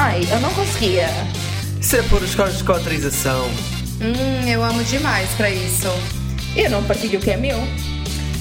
Ai, 0.00 0.20
eu 0.30 0.38
não 0.38 0.54
conseguia. 0.54 1.08
Isso 1.80 1.96
é 1.96 2.02
por 2.02 2.22
os 2.22 2.32
códigos 2.32 2.58
de 2.58 2.64
cotrização. 2.64 3.46
Hum, 4.00 4.48
eu 4.48 4.62
amo 4.62 4.84
demais 4.84 5.28
pra 5.30 5.50
isso. 5.50 5.88
Eu 6.54 6.70
não 6.70 6.84
partilho 6.84 7.18
o 7.18 7.22
que 7.22 7.32
é 7.32 7.36
meu. 7.36 7.58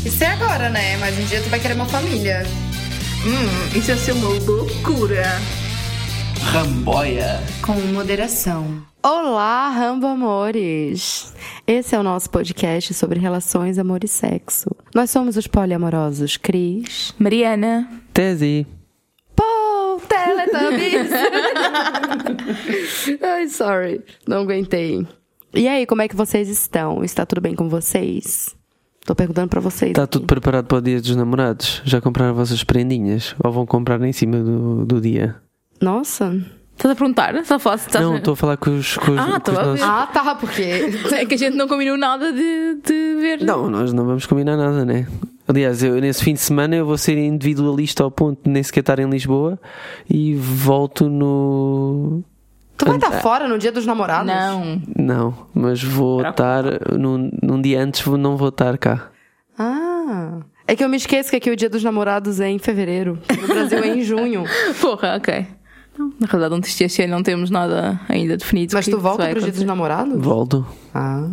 Isso 0.06 0.24
é 0.24 0.28
agora, 0.28 0.70
né? 0.70 0.98
Mas 0.98 1.18
um 1.18 1.24
dia 1.26 1.42
tu 1.42 1.50
vai 1.50 1.60
querer 1.60 1.74
uma 1.74 1.88
família. 1.88 2.46
Hum, 3.26 3.76
isso 3.76 3.90
ia 3.90 3.98
ser 3.98 4.12
uma 4.12 4.30
loucura. 4.30 5.24
Ramboia. 6.52 7.42
Com 7.64 7.74
moderação. 7.92 8.84
Olá, 9.02 9.70
Rambo 9.70 10.06
Amores! 10.06 11.34
Esse 11.66 11.96
é 11.96 12.00
o 12.00 12.04
nosso 12.04 12.30
podcast 12.30 12.94
sobre 12.94 13.20
relações, 13.20 13.80
amor 13.80 14.04
e 14.04 14.08
sexo. 14.08 14.70
Nós 14.94 15.10
somos 15.10 15.36
os 15.36 15.48
poliamorosos 15.48 16.38
Cris. 16.38 17.16
Mariana. 17.18 17.90
Tese. 18.14 18.68
Teletubbies! 20.48 21.12
Ai, 23.22 23.48
sorry, 23.48 24.02
não 24.28 24.42
aguentei. 24.42 25.06
E 25.54 25.68
aí, 25.68 25.86
como 25.86 26.02
é 26.02 26.08
que 26.08 26.16
vocês 26.16 26.50
estão? 26.50 27.04
Está 27.04 27.26
tudo 27.26 27.42
bem 27.42 27.56
com 27.56 27.70
vocês? 27.70 28.56
Tô 29.06 29.16
perguntando 29.16 29.48
pra 29.48 29.62
vocês. 29.62 29.92
Está 29.92 30.06
tudo 30.06 30.26
preparado 30.26 30.66
para 30.66 30.78
o 30.80 30.82
dia 30.82 31.00
dos 31.00 31.16
namorados? 31.16 31.82
Já 31.86 32.02
compraram 32.02 32.36
vossas 32.36 32.64
prendinhas? 32.64 33.34
Ou 33.42 33.52
vão 33.52 33.66
comprar 33.66 34.02
em 34.02 34.12
cima 34.12 34.38
do, 34.40 34.86
do 34.86 35.00
dia? 35.00 35.36
Nossa. 35.80 36.36
Estás 36.78 36.92
a 36.92 36.96
perguntar? 36.96 37.44
Só 37.44 37.58
faço. 37.58 37.88
Estás 37.88 38.06
Não, 38.06 38.18
estou 38.18 38.34
a 38.34 38.38
falar 38.38 38.56
com 38.58 38.70
os, 38.78 38.98
com 38.98 39.12
os, 39.12 39.18
Ah, 39.20 39.40
com 39.40 39.52
os 39.52 39.58
nossos... 39.58 39.82
Ah, 39.82 40.08
tá, 40.14 40.36
porque. 40.36 40.62
É 41.12 41.26
que 41.26 41.34
a 41.34 41.38
gente 41.38 41.56
não 41.58 41.68
combinou 41.68 41.98
nada 41.98 42.32
de, 42.32 42.76
de 42.86 43.16
ver. 43.20 43.42
Não, 43.42 43.68
nós 43.68 43.92
não 43.92 44.06
vamos 44.06 44.28
combinar 44.28 44.56
nada, 44.56 44.86
né? 44.86 45.08
Aliás, 45.48 45.82
eu, 45.82 45.96
nesse 46.00 46.24
fim 46.24 46.34
de 46.34 46.40
semana 46.40 46.76
eu 46.76 46.86
vou 46.86 46.98
ser 46.98 47.18
individualista 47.18 48.04
ao 48.04 48.12
ponto 48.12 48.44
de 48.44 48.50
nem 48.52 48.62
sequer 48.62 48.82
estar 48.82 49.00
em 49.00 49.10
Lisboa 49.10 49.60
e 50.08 50.36
volto 50.36 51.10
no. 51.10 52.22
Tu 52.78 52.86
vai 52.86 52.98
estar 52.98 53.12
fora 53.22 53.48
no 53.48 53.58
dia 53.58 53.72
dos 53.72 53.86
namorados? 53.88 54.28
Não. 54.32 54.82
Não, 54.96 55.48
mas 55.56 55.82
vou 55.82 56.20
Era 56.20 56.30
estar 56.30 56.64
num, 56.96 57.32
num 57.42 57.60
dia 57.60 57.82
antes, 57.82 58.02
vou- 58.02 58.18
não 58.20 58.38
vou 58.38 58.50
estar 58.50 58.78
cá. 58.78 59.10
Ah. 59.58 60.42
É 60.68 60.76
que 60.76 60.84
eu 60.84 60.90
me 60.90 60.98
esqueço 60.98 61.30
que 61.32 61.38
aqui 61.38 61.50
o 61.50 61.56
dia 61.56 61.70
dos 61.70 61.84
namorados 61.84 62.40
é 62.40 62.50
em 62.50 62.60
fevereiro. 62.60 63.18
No 63.42 63.48
Brasil 63.48 63.80
é 63.80 63.88
em 63.88 64.02
junho. 64.04 64.44
Porra, 64.80 65.16
ok. 65.16 65.48
Não, 65.98 66.14
na 66.20 66.28
realidade, 66.28 66.62
não 66.62 66.86
este 66.86 67.02
ano 67.04 67.12
não 67.16 67.24
temos 67.24 67.50
nada 67.50 68.00
ainda 68.08 68.38
definido. 68.38 68.74
Mas 68.76 68.86
que 68.86 68.92
tu 68.92 69.00
volta 69.00 69.24
vai 69.24 69.32
pro 69.32 69.42
dia 69.42 69.52
dos 69.52 69.62
acontecer. 69.62 69.66
namorados? 69.66 70.22
Volto. 70.24 70.66
Ah, 70.94 71.24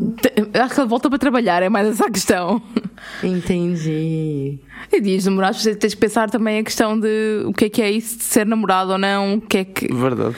Acho 0.64 0.74
que 0.74 0.80
ele 0.80 0.88
volta 0.88 1.08
para 1.10 1.18
trabalhar, 1.18 1.62
é 1.62 1.68
mais 1.68 1.88
essa 1.88 2.06
a 2.06 2.10
questão. 2.10 2.62
entendi. 3.22 4.58
E 4.92 5.00
dias 5.00 5.24
namorados, 5.26 5.62
você 5.62 5.74
tens 5.74 5.90
de 5.90 5.96
pensar 5.96 6.30
também 6.30 6.58
a 6.58 6.64
questão 6.64 6.98
de 6.98 7.42
o 7.46 7.52
que 7.52 7.66
é 7.66 7.68
que 7.68 7.82
é 7.82 7.90
isso 7.90 8.18
de 8.18 8.24
ser 8.24 8.46
namorado 8.46 8.92
ou 8.92 8.98
não, 8.98 9.34
o 9.36 9.40
que 9.40 9.58
é 9.58 9.64
que. 9.64 9.92
Verdade. 9.92 10.36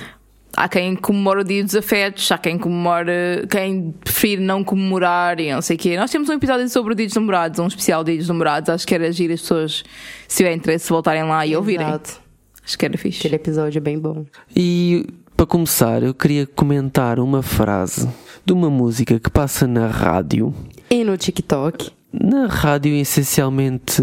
Há 0.56 0.68
quem 0.70 0.96
comemora 0.96 1.42
o 1.42 1.44
dia 1.44 1.62
dos 1.62 1.74
afetos, 1.76 2.32
há 2.32 2.38
quem 2.38 2.56
comemora, 2.56 3.46
quem 3.50 3.94
prefere 4.02 4.40
não 4.40 4.64
comemorar 4.64 5.38
e 5.38 5.52
não 5.52 5.60
sei 5.60 5.76
o 5.76 5.78
quê. 5.78 5.98
Nós 5.98 6.10
temos 6.10 6.30
um 6.30 6.32
episódio 6.32 6.66
sobre 6.70 6.94
o 6.94 6.96
dia 6.96 7.04
dos 7.04 7.14
namorados, 7.14 7.58
um 7.58 7.66
especial 7.66 8.02
dia 8.02 8.16
dos 8.16 8.28
namorados. 8.28 8.70
Acho 8.70 8.86
que 8.86 8.94
era 8.94 9.06
agir 9.06 9.30
as 9.30 9.42
pessoas, 9.42 9.84
se 10.26 10.36
tiver 10.38 10.54
interesse, 10.54 10.88
voltarem 10.88 11.24
lá 11.24 11.46
e 11.46 11.54
ouvirem. 11.54 11.86
Exato. 11.86 12.25
Acho 12.66 12.76
que 12.76 12.84
era 12.84 12.98
fixe. 12.98 13.20
Aquele 13.20 13.36
episódio 13.36 13.78
é 13.78 13.80
bem 13.80 13.96
bom. 13.96 14.26
E 14.54 15.06
para 15.36 15.46
começar, 15.46 16.02
eu 16.02 16.12
queria 16.12 16.46
comentar 16.46 17.20
uma 17.20 17.40
frase 17.40 18.08
de 18.44 18.52
uma 18.52 18.68
música 18.68 19.20
que 19.20 19.30
passa 19.30 19.68
na 19.68 19.86
rádio. 19.86 20.52
E 20.90 21.04
no 21.04 21.16
TikTok? 21.16 21.92
Na 22.12 22.46
rádio, 22.46 22.92
essencialmente, 22.94 24.02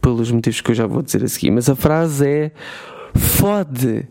pelos 0.00 0.30
motivos 0.30 0.60
que 0.60 0.70
eu 0.70 0.74
já 0.76 0.86
vou 0.86 1.02
dizer 1.02 1.24
a 1.24 1.28
seguir, 1.28 1.50
mas 1.50 1.68
a 1.68 1.74
frase 1.74 2.28
é: 2.28 2.52
Fode, 3.16 4.06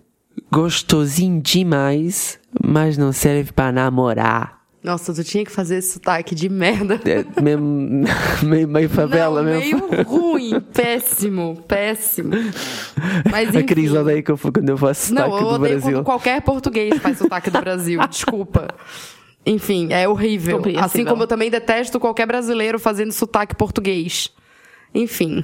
gostosinho 0.51 1.41
demais, 1.41 2.39
mas 2.61 2.97
não 2.97 3.13
serve 3.13 3.53
para 3.53 3.71
namorar. 3.71 4.56
Nossa, 4.87 5.13
tu 5.13 5.21
tinha 5.21 5.43
que 5.43 5.51
fazer 5.51 5.79
esse 5.79 5.93
sotaque 5.95 6.33
de 6.33 6.47
merda. 6.47 6.97
É 7.03 7.41
mesmo, 7.41 8.05
meio, 8.41 8.67
meio 8.69 8.89
favela 8.89 9.43
Não, 9.43 9.51
mesmo. 9.59 9.89
meio 9.89 10.03
ruim, 10.03 10.61
péssimo, 10.61 11.61
péssimo. 11.67 12.31
Mas 13.29 13.49
enfim. 13.49 13.57
A 13.57 13.63
Cris 13.63 13.91
odeia 13.91 14.23
que 14.23 14.31
eu, 14.31 14.37
quando 14.37 14.69
eu 14.69 14.77
faço 14.77 15.13
Não, 15.13 15.23
sotaque 15.25 15.43
eu 15.43 15.49
do 15.49 15.55
odeio 15.55 15.73
Brasil. 15.79 15.97
quando 15.97 16.05
qualquer 16.05 16.41
português 16.41 16.97
faz 16.99 17.17
sotaque 17.17 17.49
do 17.49 17.59
Brasil. 17.59 17.99
Desculpa. 18.07 18.69
Enfim, 19.45 19.89
é 19.91 20.07
horrível. 20.07 20.61
Assim 20.79 21.03
como 21.03 21.23
eu 21.23 21.27
também 21.27 21.49
detesto 21.49 21.99
qualquer 21.99 22.25
brasileiro 22.25 22.79
fazendo 22.79 23.11
sotaque 23.11 23.55
português. 23.55 24.31
Enfim. 24.95 25.43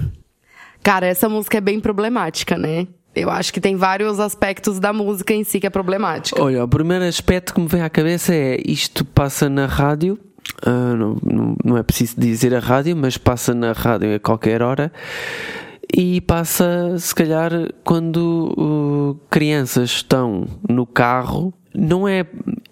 Cara, 0.82 1.06
essa 1.06 1.28
música 1.28 1.58
é 1.58 1.62
bem 1.62 1.82
problemática, 1.82 2.58
né? 2.58 2.88
Eu 3.16 3.30
acho 3.30 3.54
que 3.54 3.62
tem 3.62 3.76
vários 3.76 4.20
aspectos 4.20 4.80
da 4.80 4.92
música 4.92 5.34
em 5.34 5.44
si 5.44 5.60
que 5.60 5.68
é 5.68 5.70
problemática. 5.70 6.42
Olha, 6.42 6.64
o 6.64 6.68
primeiro 6.68 7.06
aspecto 7.06 7.54
que 7.54 7.62
me 7.62 7.68
vem 7.68 7.82
à 7.82 7.90
cabeça 7.90 8.34
é 8.34 8.60
isto 8.66 9.06
passa 9.06 9.48
na 9.50 9.68
rádio. 9.68 10.18
ah, 10.66 10.96
não, 10.96 11.18
não, 11.24 11.56
não 11.64 11.78
é 11.78 11.84
preciso 11.84 12.20
dizer 12.20 12.56
a 12.56 12.60
rádio, 12.60 12.96
mas 12.96 13.18
passa 13.18 13.54
na 13.54 13.72
rádio 13.72 14.16
a 14.16 14.20
qualquer 14.20 14.62
hora. 14.62 14.92
E 15.96 16.22
passa, 16.22 16.98
se 16.98 17.14
calhar, 17.14 17.52
quando 17.84 18.52
uh, 18.58 19.20
crianças 19.30 19.92
estão 19.92 20.48
no 20.68 20.88
carro. 20.88 21.54
Não 21.76 22.08
é. 22.08 22.26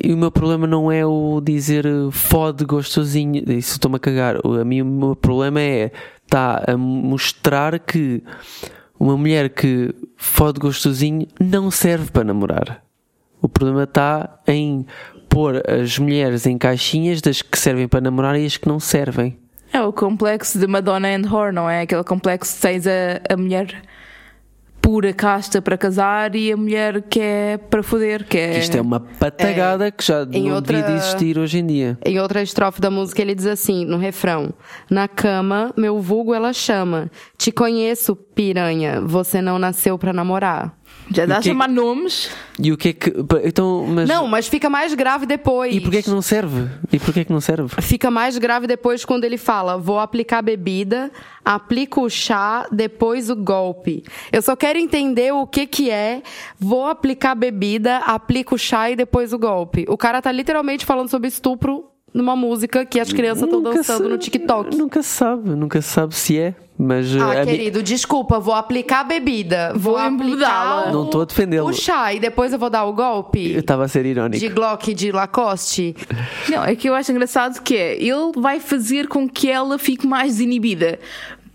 E 0.04 0.12
o 0.12 0.18
meu 0.18 0.32
problema 0.32 0.66
não 0.66 0.92
é 0.92 1.06
o 1.06 1.40
dizer 1.40 1.86
uh, 1.86 2.10
fode 2.10 2.66
gostosinho. 2.66 3.44
Isso 3.52 3.74
estou-me 3.74 3.98
a 3.98 4.00
cagar. 4.00 4.38
A 4.44 4.66
mim, 4.66 4.82
o 4.82 4.86
meu 4.86 5.16
problema 5.16 5.62
é. 5.62 5.92
Está 6.26 6.64
a 6.66 6.78
mostrar 6.78 7.78
que 7.78 8.24
uma 9.02 9.18
mulher 9.18 9.50
que 9.50 9.96
fode 10.16 10.60
gostosinho 10.60 11.28
não 11.40 11.72
serve 11.72 12.12
para 12.12 12.24
namorar. 12.24 12.84
O 13.42 13.50
problema 13.50 13.86
está 13.86 14.40
em 14.48 14.86
pôr 15.28 15.64
as 15.68 15.98
mulheres 15.98 16.46
em 16.46 16.56
caixinhas 16.56 17.20
das 17.20 17.42
que 17.42 17.58
servem 17.58 17.88
para 17.88 18.00
namorar 18.00 18.40
e 18.40 18.46
as 18.46 18.58
que 18.58 18.68
não 18.68 18.80
servem. 18.80 19.40
É 19.74 19.82
o 19.82 19.92
complexo 19.92 20.60
de 20.60 20.68
Madonna 20.68 21.08
and 21.08 21.28
Whore, 21.28 21.52
não 21.52 21.68
é? 21.68 21.82
Aquele 21.82 22.04
complexo 22.04 22.56
que 22.56 22.62
tens 22.62 22.86
a, 22.86 23.22
a 23.28 23.36
mulher 23.36 23.82
pura 24.82 25.14
casta 25.14 25.62
para 25.62 25.78
casar 25.78 26.36
e 26.36 26.52
a 26.52 26.58
mulher 26.58 27.02
que 27.04 27.20
é 27.20 27.58
para 27.58 27.84
foder, 27.84 28.26
que 28.28 28.38
é... 28.38 28.58
Isto 28.60 28.78
é 28.78 28.82
uma 28.82 29.00
patagada 29.00 29.92
que 29.92 30.04
já 30.04 30.24
Em 30.32 30.48
não 30.50 30.56
outra- 30.56 30.78
devia 30.78 30.92
de 30.92 30.98
existir 31.00 31.38
hoje 31.38 31.60
em 31.60 31.66
dia. 31.68 31.98
Em 32.06 32.20
outra 32.20 32.42
estrofe 32.42 32.82
da 32.82 32.90
música, 32.90 33.22
ele 33.22 33.36
diz 33.36 33.46
assim, 33.46 33.86
no 33.86 33.98
refrão: 33.98 34.54
Na 34.90 35.08
cama, 35.08 35.72
meu 35.78 36.00
vulgo 36.00 36.34
ela 36.34 36.52
chama. 36.52 37.10
Te 37.38 37.52
conheço, 37.52 38.16
piranha. 38.16 39.02
Você 39.02 39.42
não 39.42 39.60
nasceu 39.60 39.98
pra 39.98 40.12
namorar. 40.12 40.74
Já 41.12 41.26
dá 41.26 41.38
a 41.38 41.42
que 41.42 41.50
é 41.50 41.52
chamar 41.52 41.68
nomes. 41.68 42.32
E 42.58 42.72
o 42.72 42.78
que 42.78 42.90
é 42.90 42.94
que. 42.94 43.14
Então, 43.44 43.86
mas. 43.88 44.08
Não, 44.08 44.28
mas 44.28 44.48
fica 44.48 44.70
mais 44.70 44.94
grave 44.94 45.26
depois. 45.26 45.76
E 45.76 45.82
porquê 45.82 45.98
é 45.98 46.02
que 46.02 46.10
não 46.10 46.22
serve? 46.22 46.70
E 46.92 47.00
porquê 47.00 47.20
é 47.22 47.26
que 47.26 47.34
não 47.34 47.42
serve? 47.42 47.70
Fica 47.82 48.10
mais 48.10 48.38
grave 48.38 48.66
depois 48.66 49.04
quando 49.04 49.26
ele 49.26 49.38
fala: 49.38 49.78
vou 49.78 50.00
aplicar 50.00 50.42
bebida, 50.42 51.12
aplico 51.44 52.02
o 52.02 52.10
chá, 52.10 52.66
depois 52.72 53.30
o 53.30 53.36
golpe. 53.36 54.04
Eu 54.32 54.42
só 54.42 54.56
quero 54.56 54.80
entender 54.80 55.34
o 55.34 55.46
que 55.46 55.68
que 55.68 55.90
é 55.90 56.24
vou 56.58 56.88
aplicar 56.88 57.36
bebida, 57.36 57.98
aplico 57.98 58.56
o 58.56 58.58
chá 58.58 58.90
e 58.90 58.96
depois 58.96 59.34
o 59.34 59.40
golpe. 59.40 59.86
O 59.90 59.98
cara 59.98 60.22
tá 60.22 60.32
literalmente 60.32 60.86
falando 60.86 61.10
sobre 61.10 61.28
estupro 61.28 61.91
numa 62.14 62.36
música 62.36 62.86
que 62.86 63.00
as 63.00 63.12
crianças 63.14 63.44
estão 63.44 63.62
dançando 63.62 64.10
no 64.10 64.18
TikTok. 64.18 64.76
Nunca 64.76 65.02
se 65.02 65.10
sabe, 65.10 65.50
nunca 65.52 65.82
se 65.82 65.90
sabe 65.90 66.16
se 66.16 66.38
é. 66.38 66.54
Mas. 66.78 67.16
Ah, 67.16 67.42
a 67.42 67.46
mi- 67.46 67.52
querido, 67.52 67.84
desculpa, 67.84 68.40
vou 68.40 68.56
aplicar 68.56 69.04
bebida, 69.04 69.72
vou, 69.76 69.94
Vou 69.94 69.98
aplicar 69.98 70.88
o, 70.90 70.92
Não 70.92 71.06
tô 71.06 71.22
a 71.22 71.26
defendê-lo. 71.26 71.68
o 71.70 71.74
chá 71.74 72.12
e 72.12 72.20
depois 72.20 72.52
eu 72.54 72.58
vou 72.58 72.72
dar 72.72 72.86
o 72.86 72.90
Eu 72.90 72.94
golpe 72.94 73.40
estava 73.54 73.84
a 73.84 73.88
ser 73.88 74.04
irónico. 74.06 74.40
de 74.40 74.50
Glock 74.50 74.92
de 74.94 75.12
Lacoste. 75.12 75.96
Não, 76.50 76.64
é 76.64 76.76
que 76.76 76.90
eu 76.90 76.96
acho 76.96 77.12
engraçado 77.12 77.62
que 77.62 77.76
é, 77.76 78.02
ele 78.02 78.32
vai 78.36 78.60
fazer 78.60 79.08
com 79.08 79.30
que 79.30 79.48
ela 79.50 79.78
fique 79.78 80.08
mais 80.08 80.34
desinibida. 80.34 81.00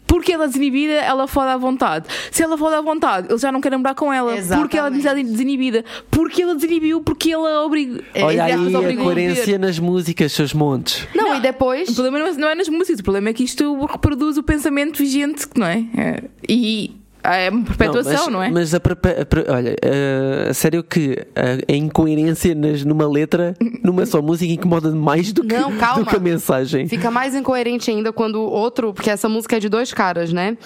Porque 0.07 0.33
ela 0.33 0.45
é 0.45 0.47
desinibida, 0.47 0.93
ela 0.93 1.27
fode 1.27 1.49
à 1.49 1.57
vontade. 1.57 2.07
Se 2.31 2.43
ela 2.43 2.57
fode 2.57 2.75
à 2.75 2.81
vontade, 2.81 3.29
ele 3.31 3.39
já 3.39 3.51
não 3.51 3.61
quer 3.61 3.71
namorar 3.71 3.95
com 3.95 4.13
ela. 4.13 4.33
Porque 4.57 4.79
ela 4.79 4.95
Exatamente. 4.95 5.29
é 5.29 5.33
desinibida. 5.33 5.85
Porque 6.11 6.43
ela 6.43 6.55
desinibiu, 6.55 7.01
porque 7.01 7.33
ela 7.33 7.65
obriga. 7.65 8.03
Olha 8.17 8.43
entre 8.43 8.53
aspas, 8.53 8.67
aí 8.67 8.75
a 8.75 8.79
obrigou 8.79 9.05
coerência 9.05 9.59
nas 9.59 9.79
músicas, 9.79 10.33
seus 10.33 10.53
montes. 10.53 11.07
Não, 11.15 11.37
e 11.37 11.41
depois 11.41 11.89
O 11.89 11.95
problema 11.95 12.19
não 12.19 12.27
é, 12.27 12.33
não 12.33 12.49
é 12.49 12.55
nas 12.55 12.69
músicas, 12.69 13.01
o 13.01 13.03
problema 13.03 13.31
é 13.31 13.33
que 13.33 13.45
isto 13.45 13.85
reproduz 13.87 14.37
o 14.39 14.43
pensamento 14.43 14.99
vigente, 14.99 15.47
não 15.57 15.67
é? 15.67 15.85
É. 15.97 16.23
E 16.49 16.95
é 17.35 17.51
uma 17.51 17.65
perpetuação, 17.65 18.25
mas, 18.25 18.33
não 18.33 18.43
é? 18.43 18.51
Mas 18.51 18.75
a, 18.75 18.79
a 18.79 19.53
olha, 19.55 19.77
eh, 19.83 20.47
a 20.51 20.55
sério 20.55 20.83
que 20.83 21.19
a, 21.35 21.73
a 21.73 21.77
incoerência 21.77 22.55
nas, 22.55 22.85
numa 22.85 23.09
letra, 23.09 23.55
numa 23.83 24.07
só 24.07 24.23
música, 24.23 24.53
incomoda 24.53 24.91
mais 24.91 25.33
do 25.33 25.43
que, 25.43 25.55
Não, 25.55 25.77
calma. 25.77 26.05
do 26.05 26.07
que 26.09 26.17
a 26.17 26.21
mensagem. 26.21 26.89
Fica 26.89 27.11
mais 27.11 27.35
incoerente 27.35 27.91
ainda 27.91 28.13
quando 28.13 28.41
outro, 28.41 28.93
porque 28.93 29.11
essa 29.11 29.29
música 29.29 29.57
é 29.57 29.61
de 29.61 29.69
dois 29.69 29.93
caras, 29.93 30.33
né? 30.33 30.57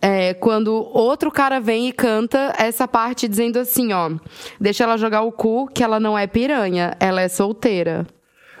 É, 0.00 0.34
quando 0.34 0.72
outro 0.92 1.30
cara 1.30 1.60
vem 1.60 1.88
e 1.88 1.92
canta 1.92 2.52
essa 2.58 2.88
parte 2.88 3.28
dizendo 3.28 3.58
assim, 3.58 3.92
ó, 3.92 4.10
deixa 4.60 4.82
ela 4.82 4.96
jogar 4.96 5.22
o 5.22 5.30
cu 5.30 5.68
que 5.72 5.84
ela 5.84 6.00
não 6.00 6.18
é 6.18 6.26
piranha, 6.26 6.96
ela 6.98 7.20
é 7.20 7.28
solteira. 7.28 8.04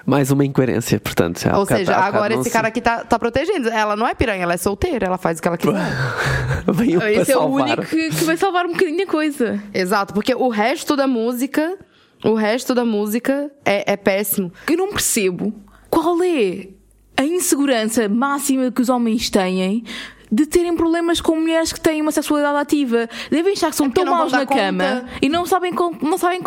Mais 0.04 0.30
uma 0.30 0.44
incoerência, 0.44 0.98
portanto. 1.00 1.40
já 1.40 1.50
Ou 1.56 1.60
bocado- 1.64 1.78
seja, 1.80 1.92
bocado 1.94 2.16
agora 2.16 2.34
esse 2.34 2.44
se- 2.44 2.50
cara 2.50 2.68
aqui 2.68 2.80
tá, 2.80 3.04
tá 3.04 3.18
protegendo. 3.18 3.68
Ela 3.68 3.94
não 3.96 4.06
é 4.06 4.14
piranha, 4.14 4.42
ela 4.42 4.54
é 4.54 4.56
solteira, 4.56 5.06
ela 5.06 5.18
faz 5.18 5.38
o 5.38 5.42
que 5.42 5.48
ela 5.48 5.56
quiser. 5.56 5.74
Veio 6.72 7.02
Esse 7.02 7.32
é 7.32 7.36
o 7.36 7.44
único 7.46 7.82
que, 7.84 8.10
que 8.10 8.24
vai 8.24 8.36
salvar 8.36 8.66
um 8.66 8.72
bocadinho 8.72 9.02
a 9.04 9.06
coisa. 9.06 9.62
Exato, 9.72 10.12
porque 10.14 10.34
o 10.34 10.48
resto 10.48 10.96
da 10.96 11.06
música, 11.06 11.76
o 12.24 12.34
resto 12.34 12.74
da 12.74 12.84
música 12.84 13.50
é, 13.64 13.92
é 13.92 13.96
péssimo. 13.96 14.52
Eu 14.70 14.76
não 14.76 14.90
percebo 14.90 15.52
qual 15.90 16.22
é 16.22 16.68
a 17.16 17.24
insegurança 17.24 18.08
máxima 18.08 18.70
que 18.72 18.80
os 18.80 18.88
homens 18.88 19.28
têm 19.30 19.84
de 20.32 20.46
terem 20.46 20.74
problemas 20.74 21.20
com 21.20 21.36
mulheres 21.36 21.72
que 21.74 21.80
têm 21.80 22.00
uma 22.00 22.10
sexualidade 22.10 22.56
ativa. 22.56 23.06
Devem 23.30 23.52
achar 23.52 23.68
que 23.70 23.76
são 23.76 23.86
É 23.86 23.90
tão 23.90 24.06
maus 24.06 24.32
na 24.32 24.46
cama 24.46 24.84
conta. 25.02 25.06
e 25.20 25.28
não 25.28 25.44
sabem, 25.44 25.72
não 26.00 26.16
sabem 26.16 26.40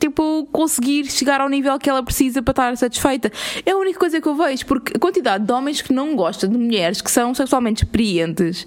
tipo, 0.00 0.48
conseguir 0.50 1.04
chegar 1.08 1.40
ao 1.40 1.48
nível 1.48 1.78
que 1.78 1.88
ela 1.88 2.02
precisa 2.02 2.42
para 2.42 2.50
estar 2.50 2.76
satisfeita. 2.76 3.30
É 3.64 3.70
a 3.70 3.76
única 3.76 3.98
coisa 4.00 4.20
que 4.20 4.26
eu 4.26 4.34
vejo, 4.34 4.66
porque 4.66 4.96
a 4.96 4.98
quantidade 4.98 5.44
de 5.46 5.52
homens 5.52 5.80
que 5.80 5.92
não 5.92 6.16
gostam 6.16 6.50
de 6.50 6.58
mulheres 6.58 7.00
que 7.00 7.10
são 7.10 7.32
sexualmente 7.32 7.84
experientes. 7.84 8.66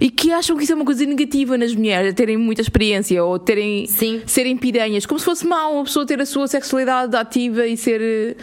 E 0.00 0.10
que 0.10 0.32
acham 0.32 0.56
que 0.56 0.64
isso 0.64 0.72
é 0.72 0.74
uma 0.76 0.84
coisa 0.84 1.04
negativa 1.04 1.56
nas 1.56 1.74
mulheres, 1.74 2.14
terem 2.14 2.36
muita 2.36 2.60
experiência 2.62 3.22
ou 3.24 3.38
terem 3.38 3.86
Sim. 3.86 4.22
serem 4.26 4.56
piranhas, 4.56 5.06
como 5.06 5.18
se 5.18 5.24
fosse 5.24 5.46
mau 5.46 5.74
uma 5.74 5.84
pessoa 5.84 6.06
ter 6.06 6.20
a 6.20 6.26
sua 6.26 6.46
sexualidade 6.48 7.14
ativa 7.16 7.66
e 7.66 7.76
ser, 7.76 8.36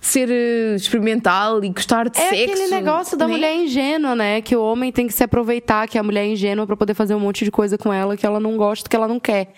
ser 0.00 0.30
eh, 0.30 0.74
experimental 0.76 1.62
e 1.64 1.68
gostar 1.70 2.08
de 2.08 2.18
É 2.18 2.28
sexo. 2.30 2.44
aquele 2.52 2.66
negócio 2.68 3.16
da 3.16 3.26
né? 3.26 3.32
mulher 3.32 3.54
ingênua, 3.56 4.14
né? 4.14 4.40
Que 4.40 4.54
o 4.56 4.62
homem 4.62 4.90
tem 4.92 5.06
que 5.06 5.12
se 5.12 5.22
aproveitar 5.24 5.88
que 5.88 5.98
a 5.98 6.02
mulher 6.02 6.24
é 6.24 6.28
ingênua 6.28 6.66
pra 6.66 6.76
poder 6.76 6.94
fazer 6.94 7.14
um 7.14 7.20
monte 7.20 7.44
de 7.44 7.50
coisa 7.50 7.76
com 7.78 7.92
ela 7.92 8.16
que 8.16 8.26
ela 8.26 8.40
não 8.40 8.56
gosta, 8.56 8.88
que 8.88 8.96
ela 8.96 9.08
não 9.08 9.20
quer. 9.20 9.52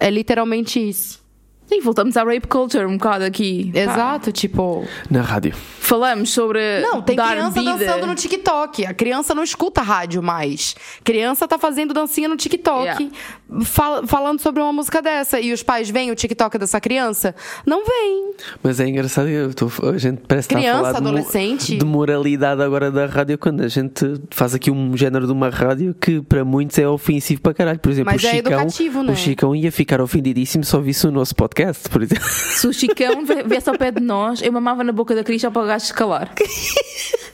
É 0.00 0.10
literalmente 0.10 0.78
isso. 0.80 1.26
E 1.70 1.80
voltamos 1.82 2.16
à 2.16 2.24
rape 2.24 2.46
culture 2.48 2.84
um 2.86 2.96
bocado 2.96 3.24
aqui. 3.24 3.70
Pá, 3.74 3.80
Exato, 3.80 4.32
tipo. 4.32 4.84
Na 5.10 5.20
rádio. 5.20 5.54
Falamos 5.54 6.30
sobre 6.30 6.80
Não, 6.80 7.00
tem 7.00 7.16
dar 7.16 7.30
criança 7.32 7.60
vida. 7.60 7.72
dançando 7.76 8.06
no 8.06 8.14
TikTok. 8.14 8.84
A 8.86 8.92
criança 8.94 9.34
não 9.34 9.42
escuta 9.42 9.80
rádio 9.80 10.22
mais. 10.22 10.74
Criança 11.04 11.46
tá 11.48 11.58
fazendo 11.58 11.94
dancinha 11.94 12.28
no 12.28 12.36
TikTok, 12.36 12.84
Yeah. 12.84 13.64
fal- 13.64 14.06
falando 14.06 14.40
sobre 14.40 14.62
uma 14.62 14.72
música 14.72 15.00
dessa. 15.00 15.40
E 15.40 15.52
os 15.52 15.62
pais 15.62 15.88
veem 15.88 16.10
o 16.10 16.14
TikTok 16.14 16.58
dessa 16.58 16.80
criança? 16.80 17.34
Não 17.66 17.84
veem. 17.86 18.32
Mas 18.62 18.80
é 18.80 18.88
engraçado, 18.88 19.28
eu 19.28 19.52
tô- 19.54 19.70
a 19.88 19.96
gente 19.98 20.20
parece 20.28 20.46
estar 20.46 20.56
Criança, 20.58 20.78
a 20.78 20.84
falar 20.94 21.00
de 21.00 21.06
adolescente. 21.08 21.76
De, 21.76 21.84
moralidade 21.84 22.62
agora 22.62 22.90
da 22.90 23.06
rádio, 23.06 23.36
quando 23.38 23.62
a 23.62 23.68
gente 23.68 24.04
faz 24.30 24.54
aqui 24.54 24.70
um 24.70 24.96
género 24.96 25.26
de 25.26 25.32
uma 25.32 25.48
rádio 25.48 25.94
que 25.98 26.20
para 26.20 26.44
muitos 26.44 26.78
é 26.78 26.86
ofensivo 26.88 27.40
para 27.40 27.54
caralho. 27.54 27.78
Por 27.78 27.90
exemplo, 27.90 28.12
Mas 28.12 28.22
o 28.22 28.26
é 28.26 28.30
Chicão, 28.30 28.52
educativo, 28.52 29.02
não 29.02 29.10
o 29.10 29.12
é? 29.12 29.16
Chicão 29.16 29.56
ia 29.56 29.72
ficar 29.72 30.00
ofendidíssimo 30.00 30.64
se 30.64 30.76
ouvisse 30.76 31.06
o 31.06 31.10
nosso 31.10 31.34
podcast, 31.34 31.57
por 31.90 32.02
exemplo. 32.02 32.24
Se 32.24 32.66
o 32.66 32.72
Chicão 32.72 33.24
viesse 33.46 33.68
ao 33.68 33.76
pé 33.78 33.90
de 33.90 34.00
nós, 34.00 34.40
eu 34.42 34.52
mamava 34.52 34.82
na 34.84 34.92
boca 34.92 35.14
da 35.14 35.22
Cris 35.24 35.42
para 35.42 35.62
o 35.62 35.66
gajo 35.66 35.86
se 35.86 35.94
calar. 35.94 36.32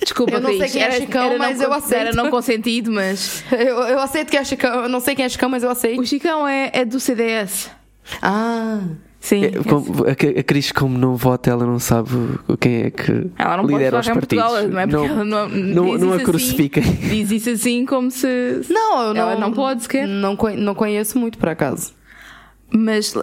Desculpa, 0.03 0.35
Eu 0.35 0.41
não 0.41 0.51
sei 0.51 0.59
Cris. 0.61 0.73
quem 0.73 0.83
é 0.83 0.85
Era- 0.85 0.95
Chicão, 0.97 1.23
era 1.25 1.33
não 1.33 1.39
mas 1.39 1.61
eu 1.61 1.69
con- 1.69 1.75
aceito. 1.75 2.01
Era 2.01 2.13
não 2.13 2.31
consentido, 2.31 2.91
mas. 2.93 3.45
Eu, 3.53 3.77
eu 3.83 3.99
aceito 4.01 4.31
que 4.31 4.37
é 4.37 4.45
Chicão. 4.45 4.83
Eu 4.83 4.89
não 4.89 5.01
sei 5.01 5.15
quem 5.15 5.25
é 5.25 5.29
Chicão, 5.29 5.49
mas 5.49 5.63
eu 5.63 5.71
aceito. 5.71 6.01
O 6.01 6.07
Chicão 6.07 6.47
é, 6.47 6.71
é 6.73 6.85
do 6.85 6.99
CDS. 7.01 7.71
Ah. 8.21 8.81
Sim. 9.21 9.45
É, 9.47 9.51
como- 9.67 10.05
a, 10.07 10.11
a 10.11 10.43
Cris, 10.43 10.71
como 10.71 10.99
não 10.99 11.17
vota, 11.17 11.49
ela 11.49 11.65
não 11.65 11.79
sabe 11.79 12.11
o- 12.47 12.57
quem 12.59 12.83
é 12.83 12.91
que 12.91 13.11
Ela 13.39 13.57
não 13.57 13.65
pode 13.65 13.73
lidera 13.75 13.99
os 14.01 14.07
falar 14.07 14.17
em 14.17 14.21
partidos. 14.21 14.45
Portugal, 14.45 14.69
não 14.69 14.81
é? 14.81 14.87
Porque 14.87 15.07
ela 15.07 15.25
não, 15.25 15.49
não, 15.49 15.99
não 15.99 16.13
a. 16.13 16.17
Assim, 16.17 16.69
diz 17.09 17.31
isso 17.31 17.49
assim 17.51 17.87
como 17.87 18.11
se. 18.11 18.27
Não, 18.69 19.03
eu 19.09 19.15
não. 19.15 19.21
Ela 19.23 19.41
não 19.41 19.53
pode 19.53 19.83
sequer. 19.85 20.07
Não, 20.07 20.37
não 20.59 20.75
conheço 20.75 21.19
muito, 21.19 21.39
por 21.39 21.49
acaso. 21.49 21.95
Mas 22.71 23.15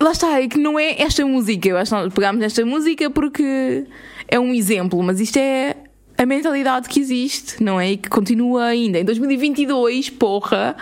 lá 0.00 0.12
está, 0.12 0.40
é 0.40 0.48
que 0.48 0.58
não 0.58 0.78
é 0.78 1.00
esta 1.00 1.24
música. 1.24 1.68
Eu 1.68 1.76
acho 1.76 1.94
que 1.94 2.02
nós 2.02 2.12
pegámos 2.14 2.40
nesta 2.40 2.64
música 2.64 3.10
porque 3.10 3.84
é 4.28 4.38
um 4.38 4.52
exemplo, 4.54 5.02
mas 5.02 5.20
isto 5.20 5.36
é 5.38 5.76
a 6.16 6.26
mentalidade 6.26 6.88
que 6.88 7.00
existe, 7.00 7.62
não 7.62 7.80
é? 7.80 7.92
E 7.92 7.96
que 7.96 8.08
continua 8.08 8.64
ainda 8.66 8.98
em 8.98 9.04
2022, 9.04 10.10
porra, 10.10 10.76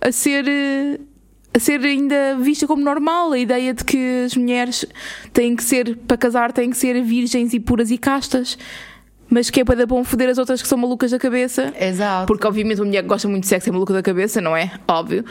a 0.00 0.10
ser. 0.12 0.46
eh, 0.48 0.98
A 1.56 1.58
ser 1.60 1.80
ainda 1.84 2.36
vista 2.40 2.66
como 2.66 2.82
normal 2.82 3.30
a 3.32 3.38
ideia 3.38 3.72
de 3.72 3.84
que 3.84 4.24
as 4.26 4.34
mulheres 4.36 4.84
têm 5.32 5.54
que 5.54 5.62
ser, 5.62 5.96
para 5.98 6.16
casar, 6.16 6.50
têm 6.52 6.68
que 6.70 6.76
ser 6.76 7.00
virgens 7.00 7.54
e 7.54 7.60
puras 7.60 7.92
e 7.92 7.96
castas, 7.98 8.58
mas 9.30 9.50
que 9.50 9.60
é 9.60 9.64
para 9.64 9.76
dar 9.76 9.86
bom 9.86 10.02
foder 10.02 10.28
as 10.30 10.38
outras 10.38 10.60
que 10.60 10.66
são 10.66 10.76
malucas 10.76 11.12
da 11.12 11.18
cabeça. 11.18 11.72
Exato. 11.80 12.26
Porque, 12.26 12.44
obviamente, 12.44 12.80
uma 12.80 12.86
mulher 12.86 13.02
que 13.02 13.08
gosta 13.08 13.28
muito 13.28 13.42
de 13.44 13.48
sexo 13.48 13.68
é 13.68 13.72
maluca 13.72 13.92
da 13.94 14.02
cabeça, 14.02 14.40
não 14.40 14.56
é? 14.56 14.72
Óbvio. 14.88 15.24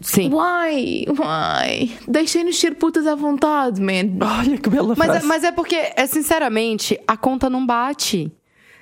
Sim. 0.00 0.30
Why? 0.32 1.04
Why? 1.08 1.96
Deixem-nos 2.08 2.58
ser 2.58 2.74
putas 2.76 3.06
à 3.06 3.14
vontade, 3.14 3.80
man. 3.80 4.16
Olha 4.38 4.56
que 4.58 4.70
bela 4.70 4.94
Mas, 4.96 5.08
é- 5.08 5.12
frase. 5.12 5.26
mas 5.26 5.44
é 5.44 5.52
porque, 5.52 5.76
é, 5.76 6.06
sinceramente, 6.06 6.98
a 7.06 7.16
conta 7.16 7.50
não 7.50 7.64
bate. 7.66 8.32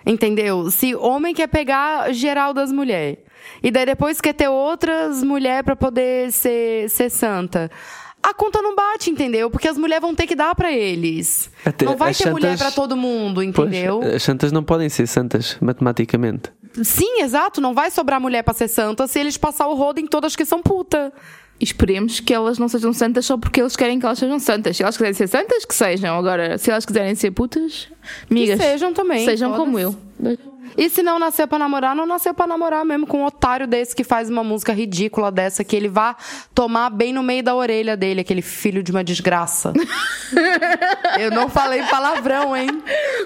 Entendeu? 0.06 0.70
Se 0.70 0.94
homem 0.94 1.34
quer 1.34 1.48
pegar 1.48 2.12
geral 2.14 2.54
das 2.54 2.72
mulheres 2.72 3.18
e 3.62 3.70
daí 3.70 3.84
depois 3.84 4.20
quer 4.20 4.32
ter 4.32 4.48
outras 4.48 5.22
mulheres 5.22 5.64
pra 5.64 5.76
poder 5.76 6.30
ser, 6.32 6.88
ser 6.88 7.10
santa. 7.10 7.70
A 8.22 8.32
conta 8.34 8.60
não 8.62 8.74
bate, 8.74 9.10
entendeu? 9.10 9.50
Porque 9.50 9.68
as 9.68 9.76
mulheres 9.78 10.00
vão 10.00 10.14
ter 10.14 10.26
que 10.26 10.34
dar 10.34 10.54
pra 10.54 10.72
eles. 10.72 11.50
Até 11.64 11.84
não 11.84 11.96
vai 11.96 12.10
as 12.10 12.18
ter 12.18 12.30
mulher 12.30 12.56
pra 12.58 12.70
todo 12.70 12.96
mundo, 12.96 13.40
Pois, 13.54 13.68
entendeu? 13.68 14.00
as 14.02 14.22
santas 14.22 14.50
não 14.50 14.62
podem 14.62 14.88
ser 14.88 15.06
santas 15.06 15.56
matematicamente. 15.60 16.50
Sim, 16.84 17.20
exato. 17.22 17.60
Não 17.60 17.74
vai 17.74 17.90
sobrar 17.90 18.20
mulher 18.20 18.42
pra 18.42 18.54
ser 18.54 18.68
santa 18.68 19.06
se 19.06 19.18
eles 19.18 19.36
passar 19.36 19.66
o 19.68 19.74
rodo 19.74 20.00
em 20.00 20.06
todas 20.06 20.34
que 20.36 20.44
são 20.44 20.62
puta. 20.62 21.12
Esperemos 21.60 22.20
que 22.20 22.32
elas 22.32 22.56
não 22.58 22.68
sejam 22.68 22.92
santas 22.92 23.26
só 23.26 23.36
porque 23.36 23.60
eles 23.60 23.74
querem 23.74 23.98
que 23.98 24.06
elas 24.06 24.18
sejam 24.18 24.38
santas. 24.38 24.76
Se 24.76 24.82
elas 24.82 24.96
quiserem 24.96 25.14
ser 25.14 25.26
santas, 25.26 25.64
que 25.64 25.74
sejam. 25.74 26.16
Agora, 26.16 26.56
se 26.56 26.70
elas 26.70 26.86
quiserem 26.86 27.14
ser 27.16 27.32
putas, 27.32 27.88
amigas, 28.30 28.60
sejam 28.60 28.92
também, 28.92 29.24
Sejam 29.24 29.50
foda-se. 29.50 29.64
como 29.66 29.78
eu. 29.78 29.96
E 30.76 30.88
se 30.88 31.02
não 31.02 31.18
nasceu 31.18 31.46
pra 31.46 31.58
namorar, 31.58 31.94
não 31.94 32.06
nasceu 32.06 32.32
pra 32.34 32.46
namorar 32.46 32.84
mesmo 32.84 33.06
com 33.06 33.22
um 33.22 33.24
otário 33.24 33.66
desse 33.66 33.94
que 33.94 34.04
faz 34.04 34.28
uma 34.30 34.44
música 34.44 34.72
ridícula 34.72 35.30
dessa, 35.30 35.64
que 35.64 35.74
ele 35.74 35.88
vá 35.88 36.16
tomar 36.54 36.90
bem 36.90 37.12
no 37.12 37.22
meio 37.22 37.42
da 37.42 37.54
orelha 37.54 37.96
dele, 37.96 38.20
aquele 38.20 38.42
filho 38.42 38.82
de 38.82 38.90
uma 38.90 39.02
desgraça. 39.02 39.72
Eu 41.18 41.30
não 41.30 41.48
falei 41.48 41.82
palavrão, 41.84 42.56
hein? 42.56 42.82